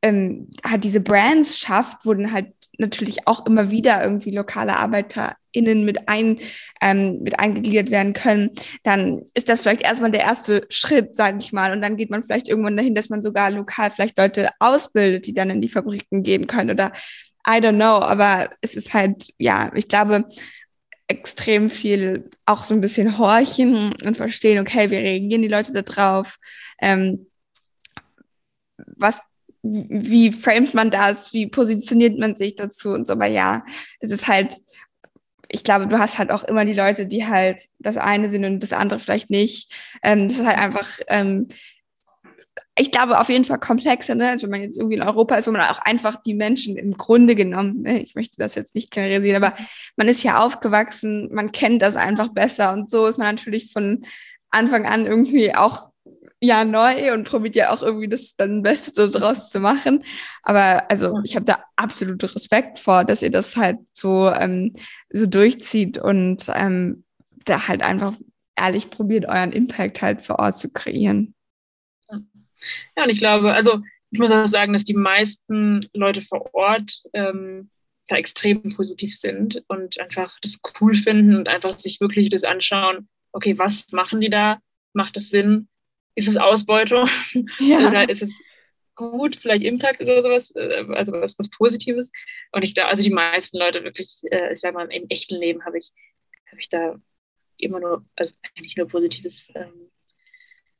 [0.00, 5.84] ähm, halt diese Brands schafft, wo dann halt natürlich auch immer wieder irgendwie lokale ArbeiterInnen
[5.84, 6.38] mit, ein,
[6.80, 8.50] ähm, mit eingegliedert werden können,
[8.84, 11.72] dann ist das vielleicht erstmal der erste Schritt, sage ich mal.
[11.72, 15.34] Und dann geht man vielleicht irgendwann dahin, dass man sogar lokal vielleicht Leute ausbildet, die
[15.34, 16.92] dann in die Fabriken gehen können oder
[17.46, 18.00] I don't know.
[18.00, 20.24] Aber es ist halt, ja, ich glaube,
[21.08, 25.82] extrem viel auch so ein bisschen horchen und verstehen, okay, wie reagieren die Leute da
[25.82, 26.36] drauf?
[26.80, 27.26] Ähm,
[28.76, 29.20] was
[29.62, 33.14] wie framet man das, wie positioniert man sich dazu und so.
[33.14, 33.64] Aber ja,
[34.00, 34.54] es ist halt,
[35.48, 38.62] ich glaube, du hast halt auch immer die Leute, die halt das eine sind und
[38.62, 39.72] das andere vielleicht nicht.
[40.02, 41.48] Ähm, das ist halt einfach, ähm,
[42.76, 44.30] ich glaube, auf jeden Fall komplexer, ne?
[44.30, 46.96] Also wenn man jetzt irgendwie in Europa ist, wo man auch einfach die Menschen im
[46.96, 48.00] Grunde genommen, ne?
[48.00, 49.56] ich möchte das jetzt nicht generalisieren, aber
[49.96, 54.04] man ist ja aufgewachsen, man kennt das einfach besser und so ist man natürlich von
[54.50, 55.90] Anfang an irgendwie auch
[56.40, 60.04] ja neu und probiert ja auch irgendwie das dann Beste daraus zu machen.
[60.42, 64.74] Aber also ich habe da absolute Respekt vor, dass ihr das halt so, ähm,
[65.10, 67.04] so durchzieht und ähm,
[67.44, 68.14] da halt einfach
[68.56, 71.34] ehrlich probiert, euren Impact halt vor Ort zu kreieren.
[72.96, 73.80] Ja, und ich glaube, also
[74.10, 77.70] ich muss auch sagen, dass die meisten Leute vor Ort ähm,
[78.08, 83.08] da extrem positiv sind und einfach das cool finden und einfach sich wirklich das anschauen,
[83.32, 84.58] okay, was machen die da?
[84.94, 85.68] Macht es Sinn?
[86.18, 87.08] Ist es Ausbeutung?
[87.60, 87.88] Ja.
[87.88, 88.42] oder ist es
[88.96, 92.10] gut, vielleicht Impact oder sowas, äh, also was, was Positives?
[92.50, 95.64] Und ich da, also die meisten Leute wirklich, äh, ich sag mal, im echten Leben
[95.64, 95.92] habe ich,
[96.50, 96.96] habe ich da
[97.56, 99.92] immer nur, also eigentlich nur Positives ähm,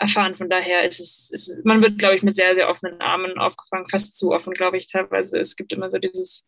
[0.01, 0.35] erfahren.
[0.35, 3.89] Von daher ist es, ist, man wird, glaube ich, mit sehr, sehr offenen Armen aufgefangen,
[3.89, 5.39] fast zu offen, glaube ich, teilweise.
[5.39, 6.45] Es gibt immer so dieses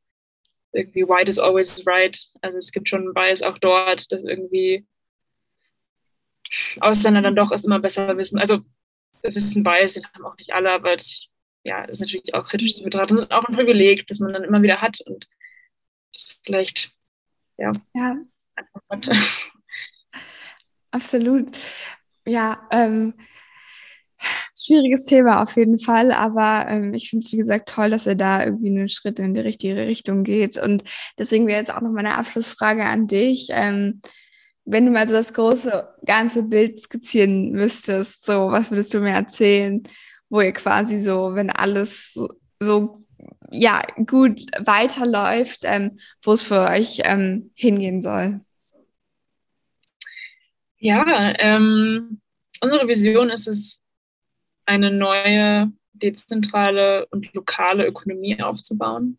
[0.73, 2.19] irgendwie White is always right.
[2.41, 4.85] Also es gibt schon Bias auch dort, dass irgendwie
[6.81, 8.41] Ausländer dann doch erst immer besser wissen.
[8.41, 8.65] Also
[9.23, 11.29] es ist ein Bias, den haben auch nicht alle, aber es
[11.65, 13.17] ja, ist natürlich auch kritisch zu betrachten.
[13.17, 15.29] Das ist auch ein Privileg, das man dann immer wieder hat und
[16.13, 16.93] das vielleicht,
[17.59, 18.17] ja, ja.
[18.55, 19.11] einfach hat.
[20.91, 21.57] Absolut.
[22.27, 23.15] Ja, ähm,
[24.57, 28.15] schwieriges Thema auf jeden Fall, aber ähm, ich finde es, wie gesagt, toll, dass er
[28.15, 30.59] da irgendwie einen Schritt in die richtige Richtung geht.
[30.59, 30.85] Und
[31.19, 33.49] deswegen wäre jetzt auch noch meine Abschlussfrage an dich.
[33.51, 34.01] Ähm,
[34.71, 39.11] wenn du mal so das große ganze Bild skizzieren müsstest, so was würdest du mir
[39.11, 39.83] erzählen,
[40.29, 42.17] wo ihr quasi so, wenn alles
[42.61, 43.05] so,
[43.51, 48.41] ja gut weiterläuft, ähm, wo es für euch ähm, hingehen soll?
[50.79, 52.21] Ja, ähm,
[52.61, 53.81] unsere Vision ist es,
[54.67, 59.19] eine neue dezentrale und lokale Ökonomie aufzubauen,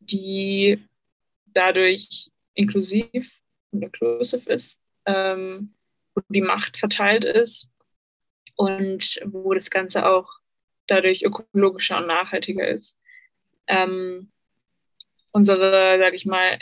[0.00, 0.86] die
[1.46, 3.41] dadurch inklusiv
[3.72, 5.74] inclusive ist, ähm,
[6.14, 7.70] wo die Macht verteilt ist
[8.56, 10.28] und wo das Ganze auch
[10.86, 12.98] dadurch ökologischer und nachhaltiger ist.
[13.66, 14.30] Ähm,
[15.30, 16.58] unsere, sage ich mal,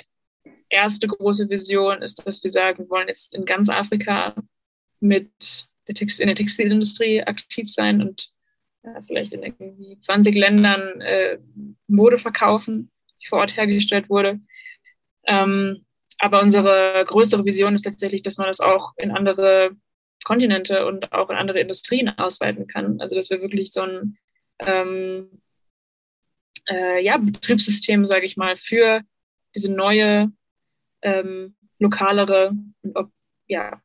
[0.68, 4.34] erste große Vision ist, dass wir sagen, wir wollen jetzt in ganz Afrika
[5.00, 8.30] mit in der Textilindustrie aktiv sein und
[8.84, 11.38] ja, vielleicht in irgendwie 20 Ländern äh,
[11.88, 14.40] Mode verkaufen, die vor Ort hergestellt wurde.
[15.26, 15.84] Ähm,
[16.20, 19.70] aber unsere größere Vision ist tatsächlich, dass man das auch in andere
[20.24, 23.00] Kontinente und auch in andere Industrien ausweiten kann.
[23.00, 24.18] Also dass wir wirklich so ein
[24.58, 25.40] ähm,
[26.68, 29.00] äh, ja, Betriebssystem, sage ich mal, für
[29.54, 30.30] diese neue,
[31.02, 32.52] ähm, lokalere
[32.82, 33.12] und
[33.46, 33.80] ja,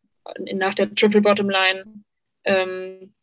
[0.54, 2.04] nach der Triple Bottom Line,
[2.44, 3.14] ähm,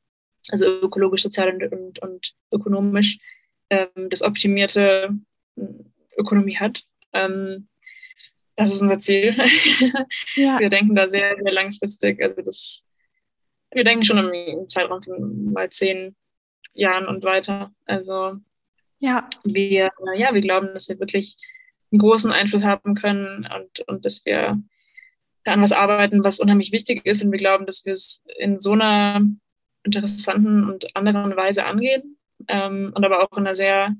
[0.48, 3.18] also ökologisch, sozial und, und, und ökonomisch,
[3.68, 5.10] ähm, das optimierte
[5.56, 5.62] äh,
[6.16, 6.82] Ökonomie hat.
[7.12, 7.68] Ähm,
[8.62, 9.36] das ist unser Ziel.
[10.36, 10.58] Ja.
[10.58, 12.22] Wir denken da sehr, sehr langfristig.
[12.22, 12.82] Also das,
[13.70, 16.16] wir denken schon im Zeitraum von mal zehn
[16.74, 17.72] Jahren und weiter.
[17.86, 18.36] Also
[18.98, 19.28] ja.
[19.44, 21.36] wir, ja, wir glauben, dass wir wirklich
[21.90, 24.62] einen großen Einfluss haben können und, und dass wir
[25.44, 27.24] an was arbeiten, was unheimlich wichtig ist.
[27.24, 29.20] Und wir glauben, dass wir es in so einer
[29.84, 32.16] interessanten und anderen Weise angehen
[32.48, 33.94] ähm, und aber auch in einer sehr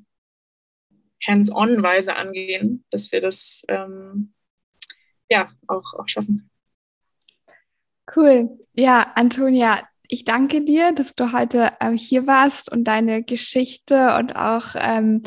[1.27, 4.33] hands-on Weise angehen, dass wir das ähm,
[5.33, 6.51] ja auch, auch schaffen.
[8.15, 8.59] Cool.
[8.75, 9.81] Ja, Antonia,
[10.13, 15.23] ich danke dir, dass du heute äh, hier warst und deine Geschichte und auch ähm,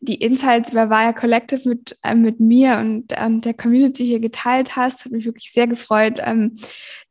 [0.00, 4.76] die Insights über Via Collective mit, äh, mit mir und ähm, der Community hier geteilt
[4.76, 5.04] hast.
[5.04, 6.56] Hat mich wirklich sehr gefreut, ähm,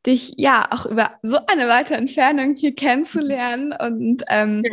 [0.04, 4.64] dich ja auch über so eine weite Entfernung hier kennenzulernen und ähm,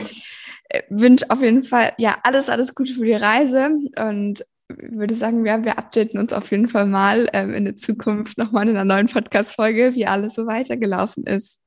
[0.70, 5.46] äh, wünsche auf jeden Fall ja alles, alles Gute für die Reise und würde sagen,
[5.46, 8.86] ja, wir updaten uns auf jeden Fall mal ähm, in der Zukunft nochmal in einer
[8.86, 11.62] neuen Podcast-Folge, wie alles so weitergelaufen ist.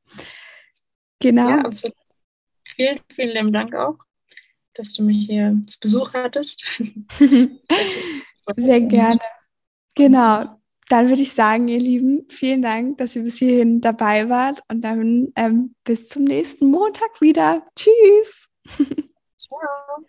[1.21, 1.49] Genau.
[1.49, 1.97] Ja, absolut.
[2.77, 3.99] Vielen, vielen lieben Dank auch,
[4.75, 6.65] dass du mich hier zu Besuch hattest.
[8.57, 9.21] Sehr gerne.
[9.95, 10.61] Genau.
[10.89, 14.81] Dann würde ich sagen, ihr Lieben, vielen Dank, dass ihr bis hierhin dabei wart und
[14.81, 17.65] dann ähm, bis zum nächsten Montag wieder.
[17.77, 18.49] Tschüss.
[19.39, 20.05] Ciao.